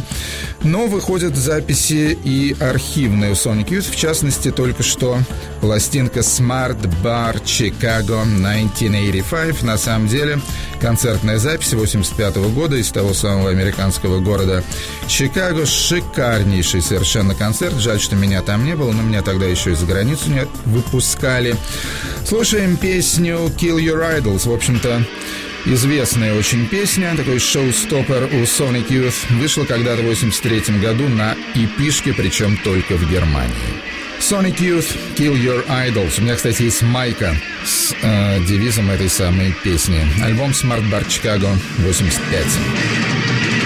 Но 0.63 0.87
выходят 0.87 1.37
записи 1.37 2.19
и 2.25 2.57
архивные 2.59 3.31
у 3.31 3.35
Sonic 3.35 3.69
Youth, 3.69 3.93
в 3.93 3.97
частности, 3.97 4.51
только 4.51 4.83
что 4.83 5.19
пластинка 5.61 6.21
Smart 6.21 6.81
Bar 7.03 7.43
Chicago 7.45 8.23
1985. 8.23 9.63
На 9.63 9.79
самом 9.79 10.09
деле, 10.09 10.41
концертная 10.81 11.39
запись 11.39 11.73
85 11.73 12.37
года 12.53 12.77
из 12.77 12.91
того 12.91 13.15
самого 13.15 13.51
американского 13.51 14.19
города 14.21 14.65
Чикаго. 15.07 15.65
Шикарнейший 15.65 16.83
совершенно 16.83 17.35
концерт. 17.35 17.75
Жаль, 17.77 18.01
что 18.01 18.17
меня 18.17 18.43
там 18.43 18.65
не 18.65 18.75
было, 18.75 18.91
но 18.91 19.03
меня 19.03 19.23
тогда 19.23 19.47
еще 19.47 19.73
и 19.73 19.75
за 19.75 19.87
границу 19.87 20.31
не 20.31 20.47
выпускали. 20.65 21.57
Слушаем 22.27 22.77
песню 22.77 23.39
Kill 23.57 23.79
Your 23.79 24.21
Idols. 24.21 24.49
В 24.49 24.53
общем-то, 24.53 25.05
известная 25.65 26.35
очень 26.35 26.67
песня, 26.67 27.15
такой 27.17 27.39
шоу-стоппер 27.39 28.25
у 28.25 28.43
Sonic 28.43 28.89
Youth. 28.89 29.39
Вышла 29.39 29.65
когда-то 29.65 30.03
в 30.03 30.07
83 30.07 30.79
году 30.79 31.09
на 31.09 31.35
EP-шке, 31.55 32.15
причем 32.15 32.57
только 32.59 32.97
в 32.97 33.11
Германии. 33.11 33.55
Sonic 34.21 34.57
Youth, 34.59 34.97
Kill 35.17 35.35
Your 35.35 35.67
Idols. 35.69 36.19
У 36.19 36.23
меня, 36.23 36.35
кстати, 36.35 36.63
есть 36.63 36.83
майка 36.83 37.37
с 37.65 37.95
э, 38.03 38.41
девизом 38.45 38.91
этой 38.91 39.09
самой 39.09 39.55
песни. 39.63 40.07
Альбом 40.23 40.51
Smart 40.51 40.89
Bar 40.91 41.07
Chicago 41.07 41.57
85. 41.79 43.58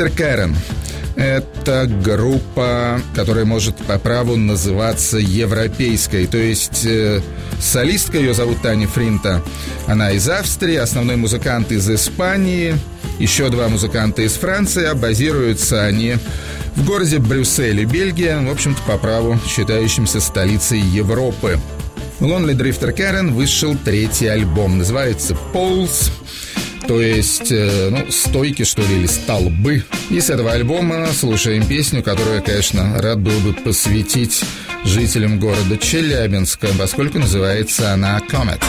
Drifter 0.00 0.16
Karen. 0.16 0.56
Это 1.16 1.86
группа, 1.86 3.02
которая 3.14 3.44
может 3.44 3.76
по 3.76 3.98
праву 3.98 4.36
называться 4.36 5.18
европейской. 5.18 6.26
То 6.26 6.38
есть 6.38 6.86
э, 6.86 7.20
солистка, 7.60 8.16
ее 8.16 8.32
зовут 8.32 8.62
Таня 8.62 8.88
Фринта. 8.88 9.42
Она 9.86 10.12
из 10.12 10.26
Австрии, 10.28 10.76
основной 10.76 11.16
музыкант 11.16 11.70
из 11.70 11.90
Испании. 11.90 12.76
Еще 13.18 13.50
два 13.50 13.68
музыканта 13.68 14.22
из 14.22 14.32
Франции, 14.32 14.84
а 14.84 14.94
базируются 14.94 15.84
они 15.84 16.16
в 16.76 16.86
городе 16.86 17.18
Брюсселе, 17.18 17.84
Бельгия, 17.84 18.40
в 18.40 18.50
общем-то, 18.50 18.80
по 18.86 18.96
праву 18.96 19.38
считающимся 19.46 20.20
столицей 20.20 20.80
Европы. 20.80 21.58
Lonely 22.20 22.54
Drifter 22.54 22.96
Karen 22.96 23.32
вышел 23.32 23.76
третий 23.84 24.28
альбом, 24.28 24.78
называется 24.78 25.36
«Poles», 25.52 26.10
то 26.90 27.00
есть, 27.00 27.52
э, 27.52 27.88
ну, 27.88 28.10
стойки, 28.10 28.64
что 28.64 28.82
ли, 28.82 28.96
или 28.96 29.06
столбы. 29.06 29.84
И 30.10 30.18
с 30.18 30.28
этого 30.28 30.50
альбома 30.50 31.06
слушаем 31.12 31.64
песню, 31.64 32.02
которую 32.02 32.42
конечно, 32.42 33.00
рад 33.00 33.20
был 33.20 33.38
бы 33.42 33.52
посвятить 33.52 34.42
жителям 34.84 35.38
города 35.38 35.78
Челябинска, 35.78 36.66
поскольку 36.76 37.20
называется 37.20 37.92
она 37.92 38.18
«Comet». 38.28 38.60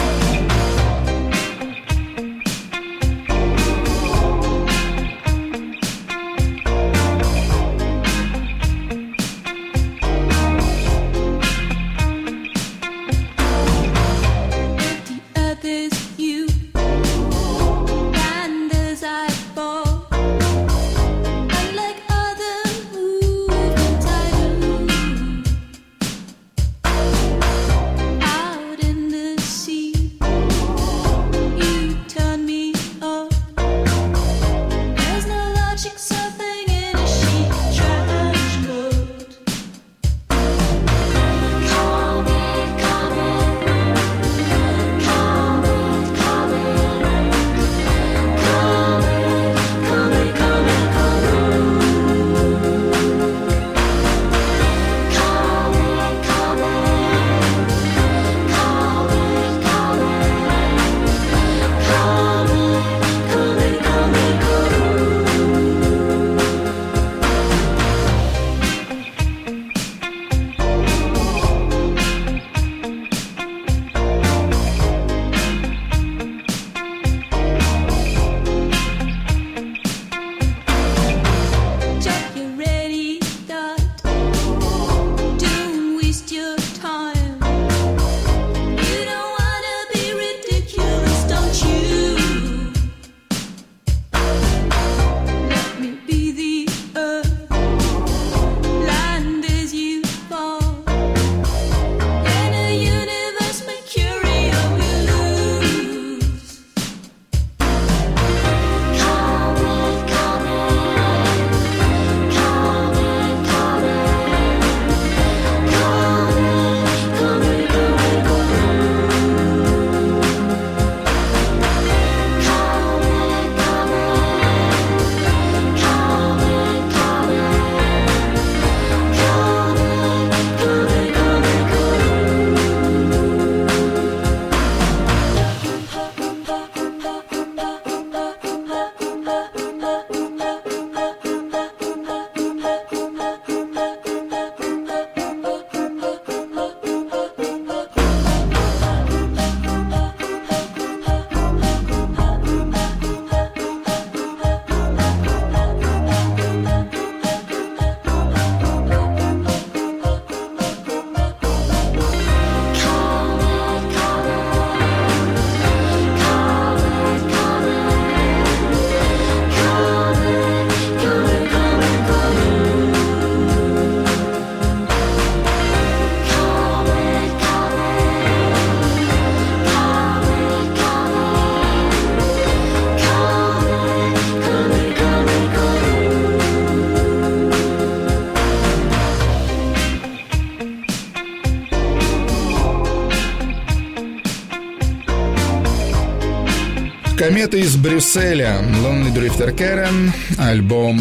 Комета 197.31 197.55
из 197.55 197.77
Брюсселя. 197.77 198.59
Lonely 198.83 199.13
Drifter 199.13 199.55
Karen. 199.55 200.11
Альбом 200.37 200.99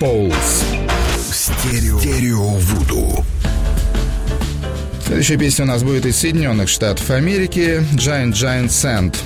Poles. 0.00 0.62
Стерео, 1.32 1.98
Стерео 1.98 2.50
Вуду. 2.50 3.24
Следующая 5.04 5.38
песня 5.38 5.64
у 5.64 5.68
нас 5.68 5.82
будет 5.82 6.06
из 6.06 6.18
Соединенных 6.18 6.68
Штатов 6.68 7.10
Америки. 7.10 7.84
Giant 7.94 8.30
Giant 8.30 8.68
Sand. 8.68 9.16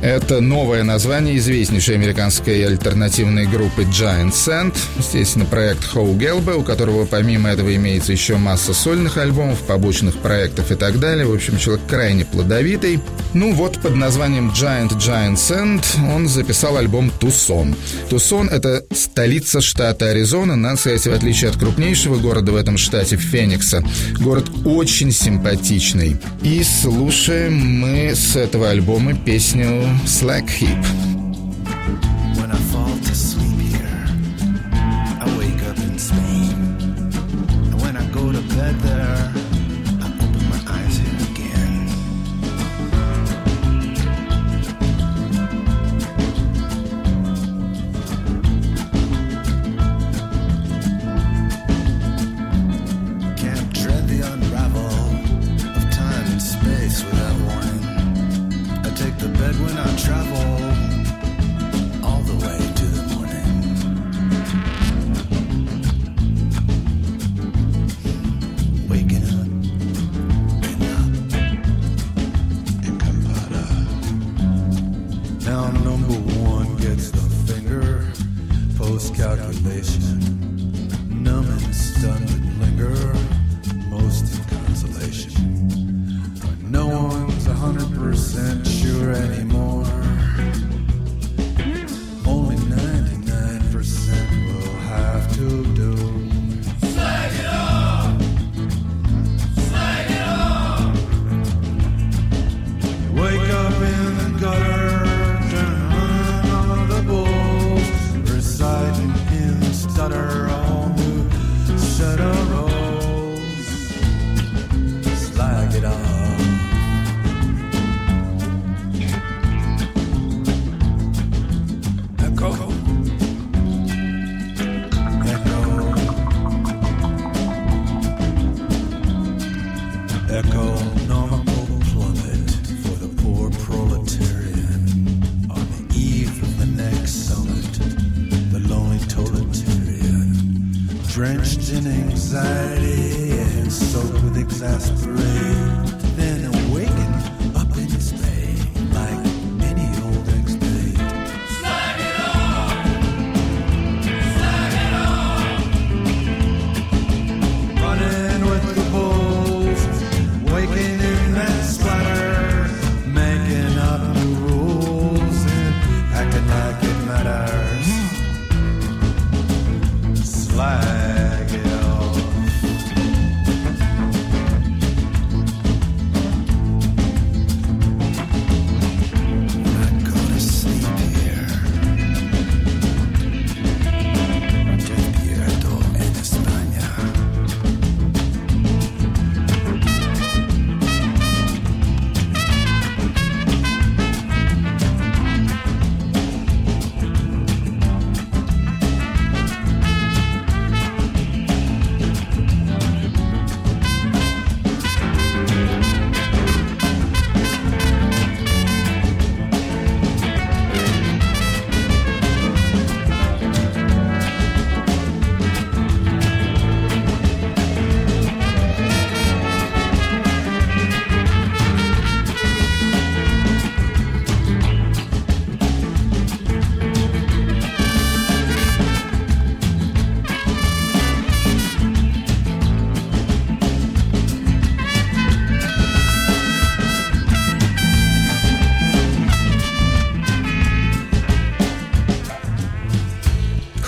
Это 0.00 0.40
новое 0.40 0.84
название 0.84 1.36
известнейшей 1.38 1.96
американской 1.96 2.64
альтернативной 2.64 3.46
группы 3.46 3.82
Giant 3.82 4.32
Sand. 4.32 4.76
Естественно, 4.96 5.44
проект 5.44 5.84
Хоу 5.84 6.14
Гелба, 6.14 6.52
у 6.52 6.62
которого 6.62 7.04
помимо 7.04 7.48
этого 7.48 7.74
имеется 7.74 8.12
еще 8.12 8.36
масса 8.36 8.74
сольных 8.74 9.16
альбомов, 9.16 9.60
побочных 9.62 10.16
проектов 10.18 10.70
и 10.70 10.76
так 10.76 11.00
далее. 11.00 11.26
В 11.26 11.34
общем, 11.34 11.58
человек 11.58 11.84
крайне 11.88 12.24
плодовитый. 12.24 13.00
Ну 13.34 13.52
вот, 13.52 13.80
под 13.80 13.96
названием 13.96 14.50
Giant 14.50 14.96
Giant 14.98 15.34
Sand 15.34 15.84
он 16.14 16.28
записал 16.28 16.76
альбом 16.76 17.10
«Тусон». 17.10 17.74
Тусон– 18.08 18.48
это 18.50 18.84
столица 18.92 19.60
штата 19.60 20.10
Аризона, 20.10 20.56
надо 20.56 20.78
сказать, 20.78 21.06
в 21.06 21.12
отличие 21.12 21.50
от 21.50 21.56
крупнейшего 21.56 22.16
города 22.16 22.52
в 22.52 22.56
этом 22.56 22.78
штате, 22.78 23.16
Феникса. 23.16 23.84
Город 24.18 24.46
очень 24.64 25.12
симпатичный. 25.12 26.16
И 26.42 26.62
слушаем 26.62 27.80
мы 27.80 28.14
с 28.14 28.36
этого 28.36 28.70
альбома 28.70 29.14
песню 29.14 29.87
Slack 30.06 30.48
Heap. 30.48 31.07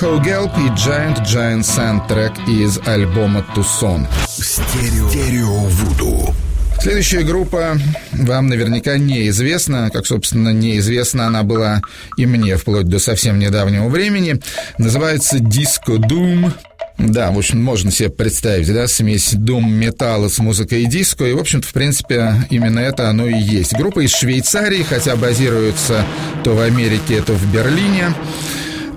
Hogelp 0.00 0.52
и 0.56 0.70
Giant 0.70 1.22
Giant 1.26 1.62
саундтрек 1.62 2.32
из 2.48 2.78
альбома 2.86 3.44
Тусон. 3.54 4.06
Стерео. 4.26 5.10
Стерео 5.10 5.58
Вуду. 5.64 6.34
Следующая 6.80 7.20
группа 7.20 7.76
вам 8.12 8.46
наверняка 8.46 8.96
неизвестна, 8.96 9.90
как, 9.92 10.06
собственно, 10.06 10.54
неизвестна 10.54 11.26
она 11.26 11.42
была 11.42 11.82
и 12.16 12.24
мне 12.24 12.56
вплоть 12.56 12.88
до 12.88 12.98
совсем 12.98 13.38
недавнего 13.38 13.90
времени. 13.90 14.40
Называется 14.78 15.36
Disco 15.36 15.98
Doom. 15.98 16.50
Да, 16.96 17.30
в 17.30 17.38
общем, 17.38 17.62
можно 17.62 17.90
себе 17.90 18.08
представить, 18.08 18.72
да, 18.72 18.86
смесь 18.86 19.32
дум 19.34 19.70
металла 19.70 20.28
с 20.28 20.38
музыкой 20.38 20.82
и 20.82 20.86
диско, 20.86 21.24
и, 21.24 21.32
в 21.32 21.38
общем-то, 21.38 21.66
в 21.66 21.72
принципе, 21.72 22.34
именно 22.50 22.78
это 22.78 23.08
оно 23.08 23.26
и 23.26 23.38
есть. 23.38 23.74
Группа 23.74 24.00
из 24.00 24.14
Швейцарии, 24.14 24.82
хотя 24.82 25.16
базируется 25.16 26.04
то 26.42 26.54
в 26.54 26.60
Америке, 26.60 27.22
то 27.22 27.34
в 27.34 27.52
Берлине. 27.52 28.14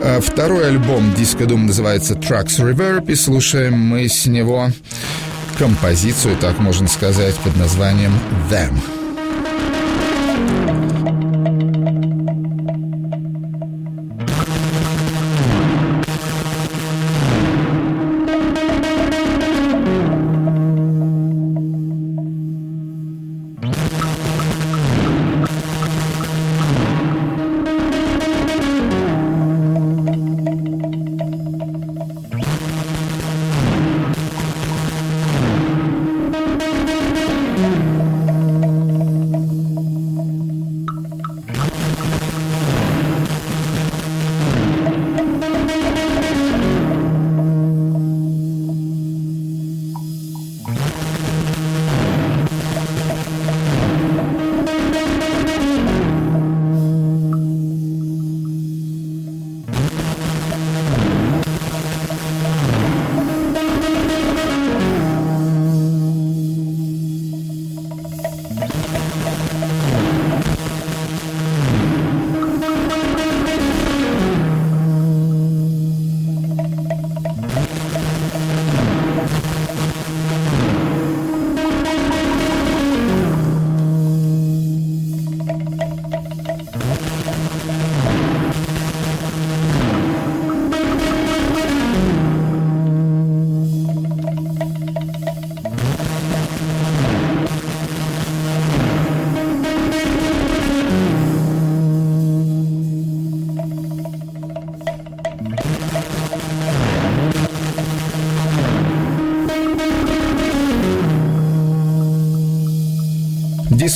А 0.01 0.19
Второй 0.21 0.67
альбом 0.67 1.13
Disco 1.17 1.45
Doom 1.45 1.65
называется 1.65 2.13
Tracks 2.15 2.59
Reverb, 2.59 3.11
и 3.11 3.15
слушаем 3.15 3.73
мы 3.77 4.07
с 4.07 4.25
него 4.25 4.69
композицию, 5.57 6.35
так 6.37 6.59
можно 6.59 6.87
сказать, 6.87 7.35
под 7.35 7.55
названием 7.57 8.13
Them. 8.49 9.02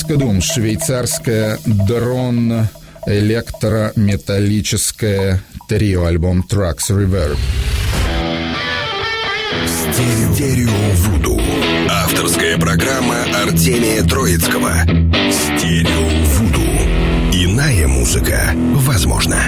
Дискодум, 0.08 0.40
швейцарская 0.40 1.58
дрон 1.66 2.66
электрометаллическое 3.04 5.42
трио, 5.68 6.06
альбом 6.06 6.42
Trucks 6.50 6.88
Reverb. 6.88 7.36
Стерео, 9.66 10.70
Вуду. 10.94 11.38
Авторская 11.90 12.56
программа 12.56 13.16
Артемия 13.42 14.02
Троицкого. 14.02 14.72
Стерео 15.30 16.08
Вуду. 16.38 16.64
Иная 17.34 17.86
музыка 17.86 18.54
возможна. 18.76 19.42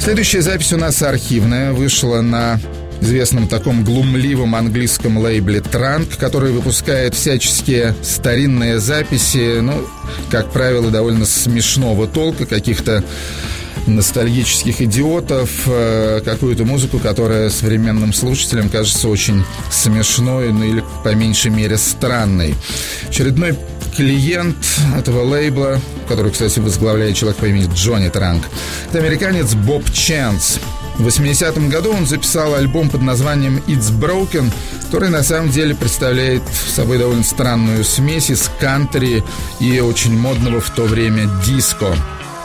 Следующая 0.00 0.40
запись 0.40 0.72
у 0.72 0.78
нас 0.78 1.02
архивная, 1.02 1.74
вышла 1.74 2.22
на 2.22 2.58
известном 3.00 3.48
таком 3.48 3.84
глумливом 3.84 4.54
английском 4.54 5.18
лейбле 5.18 5.60
Транк, 5.60 6.16
который 6.16 6.52
выпускает 6.52 7.14
всяческие 7.14 7.94
старинные 8.02 8.78
записи, 8.78 9.60
ну, 9.60 9.86
как 10.30 10.50
правило, 10.50 10.90
довольно 10.90 11.24
смешного 11.24 12.06
толка, 12.06 12.46
каких-то 12.46 13.04
ностальгических 13.86 14.82
идиотов, 14.82 15.50
э, 15.66 16.20
какую-то 16.24 16.64
музыку, 16.64 16.98
которая 16.98 17.50
современным 17.50 18.12
слушателям 18.12 18.68
кажется 18.68 19.08
очень 19.08 19.44
смешной, 19.70 20.52
ну 20.52 20.64
или 20.64 20.84
по 21.02 21.14
меньшей 21.14 21.50
мере 21.50 21.76
странной. 21.78 22.54
Очередной 23.08 23.56
клиент 23.96 24.56
этого 24.96 25.24
лейбла, 25.24 25.80
который, 26.08 26.30
кстати, 26.30 26.58
возглавляет 26.60 27.16
человек 27.16 27.38
по 27.38 27.46
имени 27.46 27.68
Джонни 27.74 28.08
Транк, 28.08 28.44
это 28.88 28.98
американец 28.98 29.54
Боб 29.54 29.90
Чанс. 29.92 30.58
В 31.00 31.06
80-м 31.06 31.70
году 31.70 31.94
он 31.94 32.06
записал 32.06 32.54
альбом 32.54 32.90
под 32.90 33.00
названием 33.00 33.56
«It's 33.66 33.90
Broken», 33.90 34.52
который 34.82 35.08
на 35.08 35.22
самом 35.22 35.48
деле 35.48 35.74
представляет 35.74 36.42
собой 36.46 36.98
довольно 36.98 37.24
странную 37.24 37.84
смесь 37.84 38.28
из 38.28 38.50
кантри 38.60 39.24
и 39.60 39.80
очень 39.80 40.14
модного 40.18 40.60
в 40.60 40.68
то 40.68 40.82
время 40.84 41.26
диско. 41.42 41.96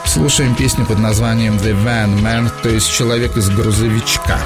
Слушаем 0.06 0.54
песню 0.54 0.86
под 0.86 0.98
названием 1.00 1.56
«The 1.56 1.76
Van 1.84 2.18
Man», 2.22 2.50
то 2.62 2.70
есть 2.70 2.90
«Человек 2.90 3.36
из 3.36 3.50
грузовичка». 3.50 4.38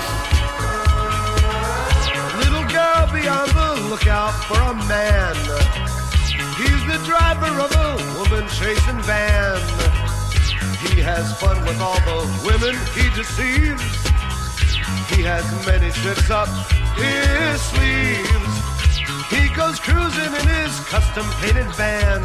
Driver 7.07 7.59
of 7.61 7.75
a 7.77 7.97
woman 8.19 8.47
chasing 8.49 9.01
van. 9.07 9.90
He 11.01 11.07
has 11.07 11.33
fun 11.41 11.59
with 11.65 11.81
all 11.81 11.99
the 12.05 12.21
women 12.45 12.77
he 12.93 13.09
deceives. 13.17 13.81
He 15.09 15.23
has 15.25 15.49
many 15.65 15.91
tricks 15.93 16.29
up 16.29 16.47
his 16.93 17.57
sleeves. 17.73 18.53
He 19.33 19.49
goes 19.57 19.81
cruising 19.81 20.29
in 20.29 20.47
his 20.61 20.79
custom 20.93 21.25
painted 21.41 21.73
van. 21.73 22.21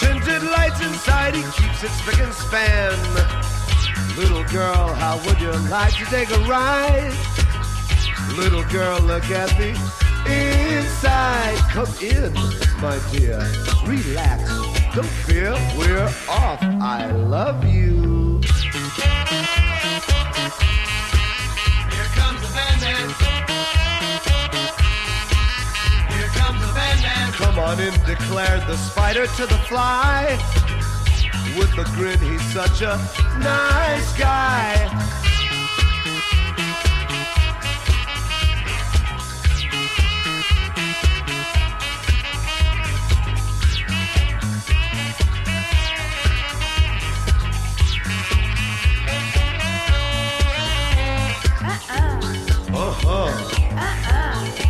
Tinted 0.00 0.42
lights 0.56 0.80
inside, 0.80 1.34
he 1.34 1.42
keeps 1.52 1.84
it 1.84 1.92
spick 2.00 2.18
and 2.18 2.32
span. 2.32 2.96
Little 4.16 4.44
girl, 4.44 4.94
how 4.94 5.20
would 5.26 5.38
you 5.38 5.52
like 5.68 5.92
to 5.98 6.06
take 6.06 6.30
a 6.30 6.40
ride? 6.48 7.12
Little 8.38 8.64
girl, 8.72 9.00
look 9.02 9.28
at 9.28 9.52
the 9.60 9.76
inside. 10.32 11.58
Come 11.76 11.92
in, 12.00 12.32
my 12.80 12.98
dear. 13.12 13.36
Relax. 13.84 14.83
Don't 14.94 15.04
fear, 15.06 15.52
we're 15.76 16.04
off. 16.28 16.62
I 16.62 17.10
love 17.10 17.64
you. 17.64 18.40
Here 18.40 18.52
comes 22.14 22.40
the 22.40 22.50
bandman. 22.54 23.08
Here 26.14 26.30
comes 26.38 26.60
the 26.60 26.72
bandman. 26.72 27.32
Come 27.32 27.58
on 27.58 27.80
in, 27.80 27.92
declared 28.06 28.64
the 28.68 28.76
spider 28.76 29.26
to 29.26 29.46
the 29.46 29.58
fly. 29.66 30.38
With 31.58 31.76
a 31.76 31.84
grin, 31.96 32.20
he's 32.20 32.42
such 32.52 32.82
a 32.82 32.96
nice 33.40 34.16
guy. 34.16 34.76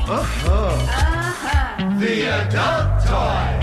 Uh-huh. 0.07 1.99
The 1.99 2.29
adult 2.29 3.01
toy. 3.07 3.61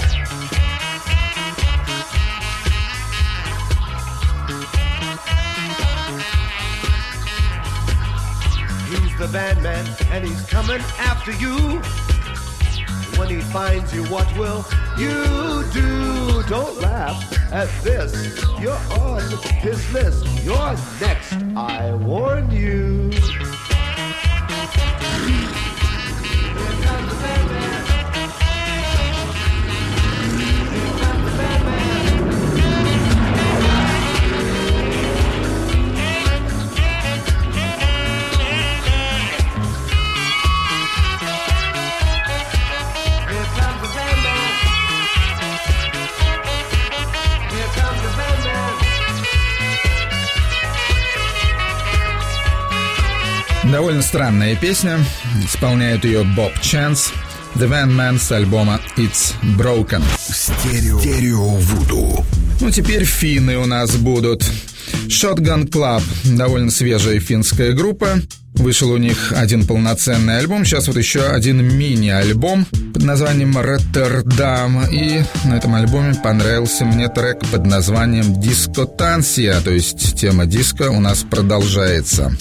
He's 8.89 9.17
the 9.19 9.27
van 9.27 9.61
man, 9.61 9.85
and 10.09 10.25
he's 10.25 10.41
coming 10.47 10.81
after 10.97 11.31
you. 11.33 11.79
When 13.19 13.29
he 13.29 13.39
finds 13.41 13.93
you, 13.93 14.03
what 14.05 14.25
will 14.35 14.65
you 14.97 15.63
do? 15.71 16.41
Don't 16.49 16.81
laugh 16.81 17.53
at 17.53 17.69
this. 17.83 18.43
You're 18.59 18.73
on 18.99 19.21
his 19.59 19.93
list. 19.93 20.25
You're 20.43 20.75
next. 20.99 21.33
I 21.55 21.93
warn 21.93 22.49
you. 22.49 23.11
Довольно 53.71 54.01
странная 54.01 54.55
песня. 54.57 54.99
Исполняет 55.45 56.03
ее 56.03 56.25
Боб 56.25 56.51
Чанс. 56.59 57.13
The 57.55 57.69
Van 57.69 57.89
Man 57.89 58.19
с 58.19 58.29
альбома 58.31 58.81
It's 58.97 59.33
Broken. 59.57 60.03
Стерео, 60.19 60.99
Стерео 60.99 61.55
Вуду. 61.55 62.25
Ну, 62.59 62.69
теперь 62.69 63.05
финны 63.05 63.57
у 63.57 63.65
нас 63.65 63.95
будут. 63.95 64.43
Shotgun 65.07 65.69
Club. 65.69 66.03
Довольно 66.35 66.69
свежая 66.69 67.21
финская 67.21 67.71
группа. 67.71 68.19
Вышел 68.55 68.91
у 68.91 68.97
них 68.97 69.31
один 69.33 69.65
полноценный 69.65 70.39
альбом. 70.39 70.65
Сейчас 70.65 70.87
вот 70.87 70.97
еще 70.97 71.23
один 71.23 71.63
мини-альбом 71.63 72.65
под 72.93 73.03
названием 73.03 73.57
«Роттердам». 73.57 74.85
И 74.91 75.23
на 75.45 75.55
этом 75.55 75.75
альбоме 75.75 76.13
понравился 76.21 76.83
мне 76.83 77.07
трек 77.07 77.39
под 77.49 77.65
названием 77.65 78.41
«Дискотансия». 78.41 79.61
То 79.61 79.71
есть 79.71 80.19
тема 80.19 80.45
диска 80.45 80.91
у 80.91 80.99
нас 80.99 81.23
продолжается. 81.23 82.35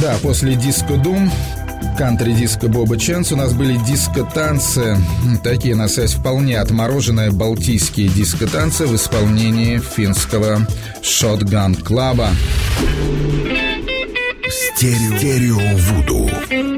Да, 0.00 0.16
после 0.22 0.56
диско-дум, 0.56 1.30
кантри-диско 1.96 2.68
Боба 2.68 2.98
Ченс 2.98 3.32
у 3.32 3.36
нас 3.36 3.54
были 3.54 3.78
диско-танцы. 3.78 4.98
Такие, 5.42 5.74
на 5.74 5.88
связь 5.88 6.12
вполне 6.12 6.58
отмороженные 6.60 7.30
балтийские 7.30 8.08
диско-танцы 8.08 8.86
в 8.86 8.94
исполнении 8.94 9.78
финского 9.78 10.66
Shotgun 11.02 11.82
Клаба. 11.82 12.28
Стерео, 14.48 15.16
Стерео 15.16 15.76
Вуду. 15.76 16.30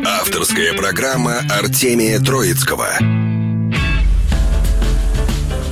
Авторская 0.07 0.73
программа 0.75 1.39
Артемия 1.51 2.21
Троицкого. 2.21 2.87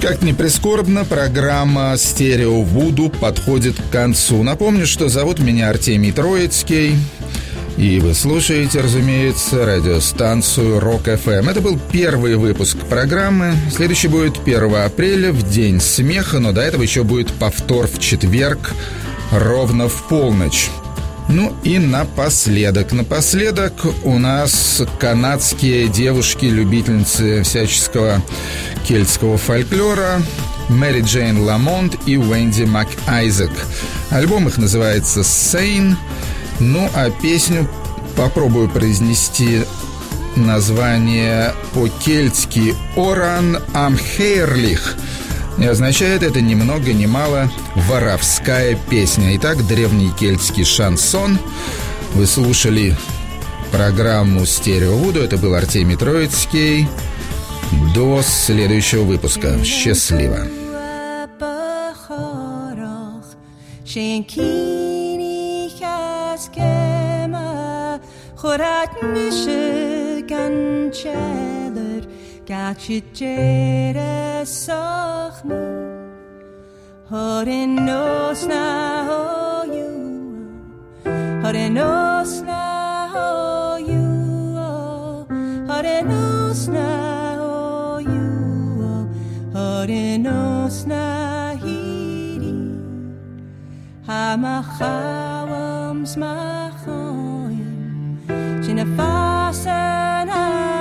Как 0.02 0.22
ни 0.22 0.32
прискорбно, 0.32 1.04
программа 1.04 1.96
«Стерео 1.96 2.62
Вуду» 2.62 3.08
подходит 3.08 3.76
к 3.76 3.90
концу. 3.90 4.42
Напомню, 4.42 4.86
что 4.86 5.08
зовут 5.08 5.38
меня 5.38 5.70
Артемий 5.70 6.12
Троицкий. 6.12 6.96
И 7.76 8.00
вы 8.00 8.14
слушаете, 8.14 8.80
разумеется, 8.80 9.66
радиостанцию 9.66 10.80
Рок 10.80 11.02
ФМ. 11.02 11.48
Это 11.48 11.60
был 11.60 11.78
первый 11.92 12.36
выпуск 12.36 12.78
программы. 12.88 13.54
Следующий 13.70 14.08
будет 14.08 14.38
1 14.46 14.74
апреля, 14.76 15.30
в 15.30 15.42
День 15.50 15.80
смеха, 15.80 16.38
но 16.38 16.52
до 16.52 16.62
этого 16.62 16.80
еще 16.82 17.04
будет 17.04 17.30
повтор 17.32 17.86
в 17.86 17.98
четверг, 17.98 18.72
ровно 19.30 19.88
в 19.88 20.08
полночь. 20.08 20.70
Ну 21.28 21.54
и 21.64 21.78
напоследок. 21.78 22.92
Напоследок 22.92 23.72
у 24.04 24.18
нас 24.18 24.82
канадские 24.98 25.88
девушки-любительницы 25.88 27.42
всяческого 27.42 28.22
кельтского 28.86 29.36
фольклора 29.36 30.22
Мэри 30.70 31.02
Джейн 31.02 31.40
Ламонт 31.40 31.96
и 32.06 32.16
Уэнди 32.16 32.62
МакАйзек. 32.62 33.50
Альбом 34.10 34.48
их 34.48 34.56
называется 34.56 35.22
«Сейн». 35.22 35.96
Ну, 36.60 36.88
а 36.94 37.10
песню 37.10 37.68
попробую 38.16 38.68
произнести 38.68 39.64
название 40.36 41.52
по-кельтски 41.74 42.74
«Оран 42.96 43.58
Амхейрлих». 43.74 44.96
И 45.58 45.64
означает 45.64 46.22
это 46.22 46.40
ни 46.40 46.54
много 46.54 46.92
ни 46.92 47.06
мало 47.06 47.50
«воровская 47.74 48.78
песня». 48.90 49.36
Итак, 49.36 49.66
древний 49.66 50.10
кельтский 50.18 50.64
шансон. 50.64 51.38
Вы 52.14 52.26
слушали 52.26 52.96
программу 53.72 54.44
«Стерео 54.44 54.96
Вуду». 54.96 55.20
Это 55.20 55.38
был 55.38 55.54
Артемий 55.54 55.96
Троицкий. 55.96 56.88
До 57.94 58.22
следующего 58.22 59.02
выпуска. 59.02 59.62
Счастливо! 59.64 60.46
Счастливо! 63.84 64.85
hogy 68.40 68.60
hát 68.60 69.00
mi 69.00 69.30
sögan 69.30 70.90
cseller, 70.90 72.02
gácsi 72.46 73.04
csére 73.14 74.44
szakma, 74.44 75.54
hogy 77.08 77.46
én 77.46 77.68
noszná 77.68 79.04
hajúan, 79.06 80.62
hogy 81.42 81.54
én 81.54 81.72
noszná 81.72 83.06
hajúan, 83.12 85.26
hogy 85.68 85.84
én 85.84 86.06
noszná 86.06 87.36
hajúan, 87.36 89.10
hogy 89.52 89.88
én 89.88 90.20
noszná 90.20 91.50
híri, 91.62 92.54
ha 94.06 94.36
ma 94.36 94.60
chawams 94.78 96.16
mai 96.16 96.65
fasen 98.96 100.28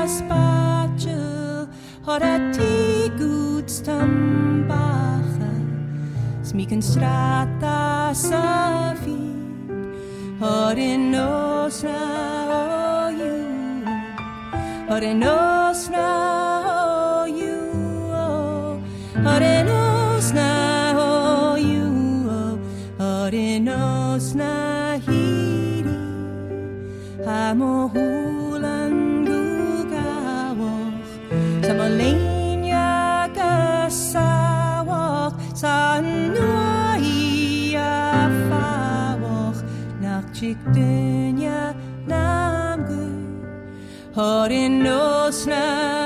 spatio 0.07 1.67
har 2.05 2.21
att 2.21 2.59
i 2.59 3.11
Guds 3.17 3.81
tambache 3.81 5.55
smiken 6.43 6.81
strata 6.81 8.13
safir 8.13 9.25
har 10.39 10.75
en 10.75 11.15
osna 11.15 12.05
och 13.05 13.11
jord 13.11 13.87
har 14.89 15.01
en 15.01 15.23
osna 15.23 16.34
kamuhulan 27.45 29.21
gugawok 29.21 30.97
sa 31.61 31.73
malinya 31.77 33.29
kasawok 33.37 34.73
sa 35.53 36.01
ano 36.01 36.97
iya 36.97 38.25
fawok 38.49 39.61
nakchikdunya 40.01 41.77
namgu 42.09 43.13
horinos 44.17 45.45
namgu 45.45 46.04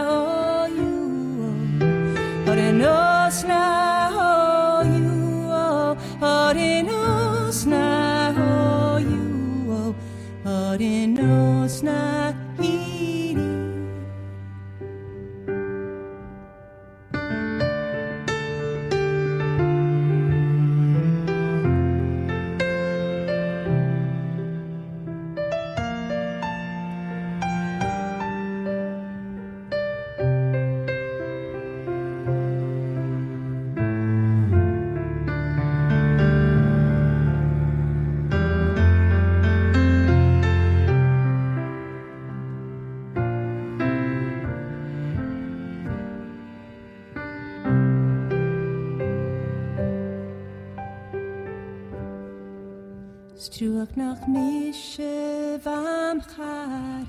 Struach 53.39 53.95
nach 53.95 54.27
mische 54.27 55.57
vam 55.63 56.19
chari 56.19 57.07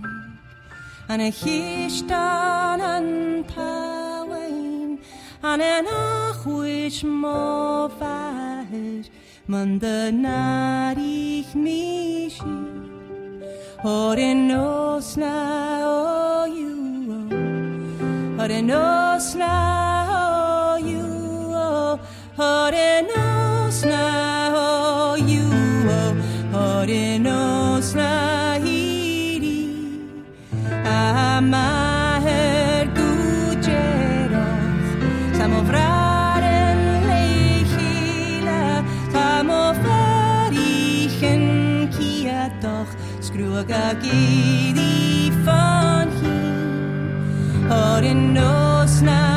An 1.08 1.20
a 1.20 1.30
chistan 1.32 2.80
an 2.80 3.44
tawain 3.52 5.00
An 5.42 5.60
an 5.60 5.86
achwish 5.86 7.02
mo 7.02 7.90
vahir 7.98 9.06
Man 9.48 9.80
de 9.80 10.12
narich 10.12 11.52
mishi 11.64 12.58
Hor 13.82 14.16
in 14.16 14.46
nos 14.46 15.16
na 15.16 15.34
o 15.82 16.44
you 16.44 17.26
Hor 18.38 18.50
in 18.58 18.68
nos 18.68 19.34
tid 44.10 44.78
ifrån 44.78 46.08
hit 47.70 49.29